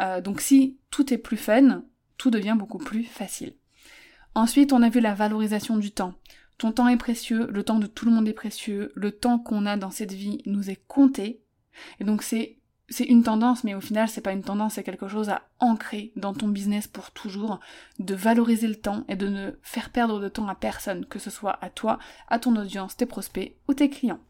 Euh, 0.00 0.20
donc 0.20 0.40
si 0.40 0.78
tout 0.90 1.12
est 1.12 1.18
plus 1.18 1.36
fun, 1.36 1.82
tout 2.16 2.30
devient 2.30 2.56
beaucoup 2.58 2.78
plus 2.78 3.04
facile. 3.04 3.54
Ensuite, 4.34 4.72
on 4.72 4.82
a 4.82 4.88
vu 4.88 5.00
la 5.00 5.14
valorisation 5.14 5.76
du 5.76 5.90
temps. 5.90 6.14
Ton 6.58 6.72
temps 6.72 6.88
est 6.88 6.98
précieux, 6.98 7.48
le 7.50 7.64
temps 7.64 7.78
de 7.78 7.86
tout 7.86 8.04
le 8.04 8.12
monde 8.12 8.28
est 8.28 8.34
précieux, 8.34 8.92
le 8.94 9.12
temps 9.12 9.38
qu'on 9.38 9.64
a 9.64 9.78
dans 9.78 9.90
cette 9.90 10.12
vie 10.12 10.42
nous 10.44 10.68
est 10.68 10.86
compté. 10.86 11.42
Et 11.98 12.04
donc 12.04 12.22
c'est 12.22 12.59
c'est 12.90 13.04
une 13.04 13.22
tendance, 13.22 13.62
mais 13.62 13.74
au 13.74 13.80
final, 13.80 14.08
c'est 14.08 14.20
pas 14.20 14.32
une 14.32 14.42
tendance, 14.42 14.74
c'est 14.74 14.82
quelque 14.82 15.08
chose 15.08 15.28
à 15.28 15.42
ancrer 15.60 16.12
dans 16.16 16.34
ton 16.34 16.48
business 16.48 16.88
pour 16.88 17.12
toujours, 17.12 17.60
de 18.00 18.14
valoriser 18.14 18.66
le 18.66 18.74
temps 18.74 19.04
et 19.08 19.14
de 19.14 19.28
ne 19.28 19.52
faire 19.62 19.90
perdre 19.90 20.20
de 20.20 20.28
temps 20.28 20.48
à 20.48 20.56
personne, 20.56 21.06
que 21.06 21.20
ce 21.20 21.30
soit 21.30 21.58
à 21.62 21.70
toi, 21.70 22.00
à 22.28 22.40
ton 22.40 22.56
audience, 22.56 22.96
tes 22.96 23.06
prospects 23.06 23.54
ou 23.68 23.74
tes 23.74 23.90
clients. 23.90 24.20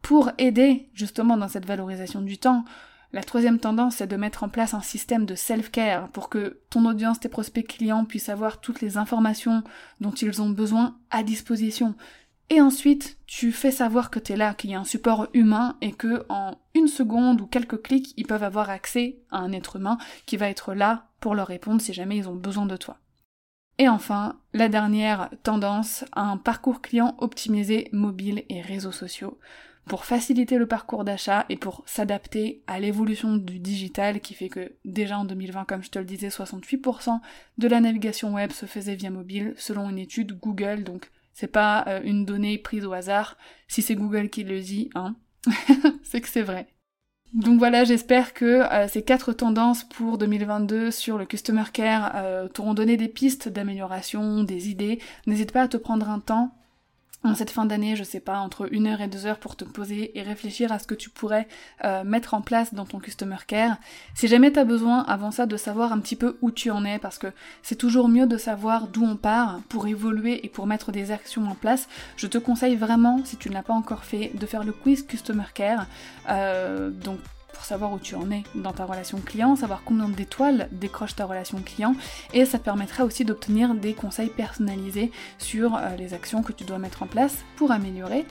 Pour 0.00 0.30
aider 0.38 0.88
justement 0.94 1.36
dans 1.36 1.48
cette 1.48 1.66
valorisation 1.66 2.22
du 2.22 2.38
temps, 2.38 2.64
la 3.12 3.22
troisième 3.22 3.58
tendance, 3.58 3.96
c'est 3.96 4.06
de 4.06 4.16
mettre 4.16 4.44
en 4.44 4.48
place 4.48 4.74
un 4.74 4.82
système 4.82 5.26
de 5.26 5.34
self-care 5.34 6.08
pour 6.08 6.28
que 6.28 6.60
ton 6.70 6.86
audience, 6.86 7.20
tes 7.20 7.28
prospects 7.28 7.66
clients 7.66 8.04
puissent 8.04 8.28
avoir 8.28 8.60
toutes 8.60 8.80
les 8.80 8.96
informations 8.96 9.62
dont 10.00 10.10
ils 10.10 10.40
ont 10.40 10.50
besoin 10.50 10.96
à 11.10 11.22
disposition. 11.22 11.94
Et 12.50 12.60
ensuite, 12.62 13.18
tu 13.26 13.52
fais 13.52 13.70
savoir 13.70 14.10
que 14.10 14.18
tu 14.18 14.34
là, 14.34 14.54
qu'il 14.54 14.70
y 14.70 14.74
a 14.74 14.80
un 14.80 14.84
support 14.84 15.28
humain 15.34 15.76
et 15.82 15.92
que 15.92 16.24
en 16.30 16.56
une 16.74 16.88
seconde 16.88 17.42
ou 17.42 17.46
quelques 17.46 17.82
clics, 17.82 18.14
ils 18.16 18.26
peuvent 18.26 18.42
avoir 18.42 18.70
accès 18.70 19.18
à 19.30 19.38
un 19.38 19.52
être 19.52 19.76
humain 19.76 19.98
qui 20.24 20.38
va 20.38 20.48
être 20.48 20.72
là 20.72 21.08
pour 21.20 21.34
leur 21.34 21.48
répondre 21.48 21.82
si 21.82 21.92
jamais 21.92 22.16
ils 22.16 22.28
ont 22.28 22.34
besoin 22.34 22.64
de 22.64 22.76
toi. 22.76 22.98
Et 23.76 23.88
enfin, 23.88 24.40
la 24.54 24.68
dernière 24.68 25.30
tendance, 25.42 26.04
un 26.14 26.36
parcours 26.36 26.80
client 26.80 27.14
optimisé 27.18 27.88
mobile 27.92 28.44
et 28.48 28.60
réseaux 28.60 28.92
sociaux 28.92 29.38
pour 29.86 30.04
faciliter 30.04 30.58
le 30.58 30.66
parcours 30.66 31.04
d'achat 31.04 31.46
et 31.48 31.56
pour 31.56 31.82
s'adapter 31.86 32.62
à 32.66 32.78
l'évolution 32.78 33.36
du 33.36 33.58
digital 33.58 34.20
qui 34.20 34.34
fait 34.34 34.48
que 34.48 34.72
déjà 34.84 35.18
en 35.18 35.24
2020, 35.24 35.64
comme 35.64 35.82
je 35.82 35.90
te 35.90 35.98
le 35.98 36.04
disais, 36.04 36.28
68% 36.28 37.20
de 37.56 37.68
la 37.68 37.80
navigation 37.80 38.34
web 38.34 38.52
se 38.52 38.66
faisait 38.66 38.96
via 38.96 39.10
mobile 39.10 39.54
selon 39.56 39.88
une 39.88 39.98
étude 39.98 40.38
Google, 40.38 40.84
donc 40.84 41.10
c'est 41.38 41.46
pas 41.46 41.84
euh, 41.86 42.00
une 42.02 42.24
donnée 42.24 42.58
prise 42.58 42.84
au 42.84 42.92
hasard. 42.92 43.36
Si 43.68 43.80
c'est 43.80 43.94
Google 43.94 44.28
qui 44.28 44.42
le 44.42 44.58
dit, 44.58 44.90
hein, 44.96 45.14
c'est 46.02 46.20
que 46.20 46.26
c'est 46.26 46.42
vrai. 46.42 46.66
Donc 47.32 47.60
voilà, 47.60 47.84
j'espère 47.84 48.34
que 48.34 48.44
euh, 48.44 48.88
ces 48.88 49.02
quatre 49.02 49.32
tendances 49.32 49.84
pour 49.84 50.18
2022 50.18 50.90
sur 50.90 51.16
le 51.16 51.26
Customer 51.26 51.62
Care 51.72 52.10
euh, 52.16 52.48
t'auront 52.48 52.74
donné 52.74 52.96
des 52.96 53.06
pistes 53.06 53.48
d'amélioration, 53.48 54.42
des 54.42 54.68
idées. 54.68 54.98
N'hésite 55.28 55.52
pas 55.52 55.62
à 55.62 55.68
te 55.68 55.76
prendre 55.76 56.10
un 56.10 56.18
temps 56.18 56.57
en 57.24 57.34
cette 57.34 57.50
fin 57.50 57.66
d'année, 57.66 57.96
je 57.96 58.04
sais 58.04 58.20
pas, 58.20 58.38
entre 58.38 58.72
une 58.72 58.86
heure 58.86 59.00
et 59.00 59.08
deux 59.08 59.26
heures 59.26 59.38
pour 59.38 59.56
te 59.56 59.64
poser 59.64 60.16
et 60.16 60.22
réfléchir 60.22 60.70
à 60.70 60.78
ce 60.78 60.86
que 60.86 60.94
tu 60.94 61.10
pourrais 61.10 61.48
euh, 61.84 62.04
mettre 62.04 62.34
en 62.34 62.42
place 62.42 62.74
dans 62.74 62.84
ton 62.84 63.00
customer 63.00 63.38
care. 63.46 63.76
Si 64.14 64.28
jamais 64.28 64.52
tu 64.52 64.58
as 64.58 64.64
besoin 64.64 65.02
avant 65.02 65.30
ça 65.30 65.46
de 65.46 65.56
savoir 65.56 65.92
un 65.92 65.98
petit 65.98 66.16
peu 66.16 66.38
où 66.42 66.50
tu 66.50 66.70
en 66.70 66.84
es, 66.84 66.98
parce 66.98 67.18
que 67.18 67.28
c'est 67.62 67.74
toujours 67.74 68.08
mieux 68.08 68.26
de 68.26 68.36
savoir 68.36 68.86
d'où 68.86 69.04
on 69.04 69.16
part 69.16 69.60
pour 69.68 69.88
évoluer 69.88 70.44
et 70.46 70.48
pour 70.48 70.66
mettre 70.66 70.92
des 70.92 71.10
actions 71.10 71.46
en 71.48 71.54
place, 71.54 71.88
je 72.16 72.28
te 72.28 72.38
conseille 72.38 72.76
vraiment, 72.76 73.24
si 73.24 73.36
tu 73.36 73.48
ne 73.48 73.54
l'as 73.54 73.62
pas 73.62 73.74
encore 73.74 74.04
fait, 74.04 74.30
de 74.34 74.46
faire 74.46 74.62
le 74.62 74.72
quiz 74.72 75.04
customer 75.04 75.44
care. 75.54 75.86
Euh, 76.28 76.90
donc 76.90 77.18
pour 77.58 77.66
savoir 77.66 77.92
où 77.92 77.98
tu 77.98 78.14
en 78.14 78.30
es 78.30 78.44
dans 78.54 78.72
ta 78.72 78.84
relation 78.84 79.18
client, 79.18 79.56
savoir 79.56 79.82
combien 79.84 80.08
d'étoiles 80.08 80.68
décroche 80.70 81.16
ta 81.16 81.26
relation 81.26 81.58
client, 81.58 81.96
et 82.32 82.44
ça 82.44 82.56
te 82.60 82.64
permettra 82.64 83.04
aussi 83.04 83.24
d'obtenir 83.24 83.74
des 83.74 83.94
conseils 83.94 84.28
personnalisés 84.28 85.10
sur 85.38 85.74
euh, 85.74 85.96
les 85.98 86.14
actions 86.14 86.44
que 86.44 86.52
tu 86.52 86.62
dois 86.62 86.78
mettre 86.78 87.02
en 87.02 87.08
place 87.08 87.38
pour 87.56 87.72
améliorer 87.72 88.24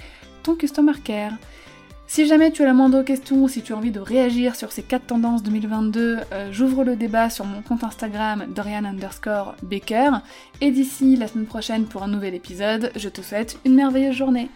ton 0.43 0.55
customer 0.55 0.93
care. 1.03 1.33
Si 2.07 2.25
jamais 2.25 2.51
tu 2.51 2.63
as 2.63 2.65
la 2.65 2.73
moindre 2.73 3.03
question 3.03 3.49
si 3.49 3.61
tu 3.61 3.73
as 3.73 3.75
envie 3.75 3.91
de 3.91 3.99
réagir 3.99 4.55
sur 4.55 4.71
ces 4.71 4.81
4 4.81 5.07
tendances 5.07 5.43
2022, 5.43 6.19
euh, 6.31 6.49
j'ouvre 6.53 6.85
le 6.85 6.95
débat 6.95 7.29
sur 7.29 7.43
mon 7.43 7.61
compte 7.61 7.83
Instagram 7.83 8.45
Dorian 8.55 8.85
underscore 8.85 9.55
Baker. 9.61 10.11
Et 10.61 10.71
d'ici 10.71 11.17
la 11.17 11.27
semaine 11.27 11.47
prochaine 11.47 11.83
pour 11.83 12.03
un 12.03 12.07
nouvel 12.07 12.33
épisode, 12.33 12.93
je 12.95 13.09
te 13.09 13.21
souhaite 13.21 13.59
une 13.65 13.75
merveilleuse 13.75 14.15
journée. 14.15 14.49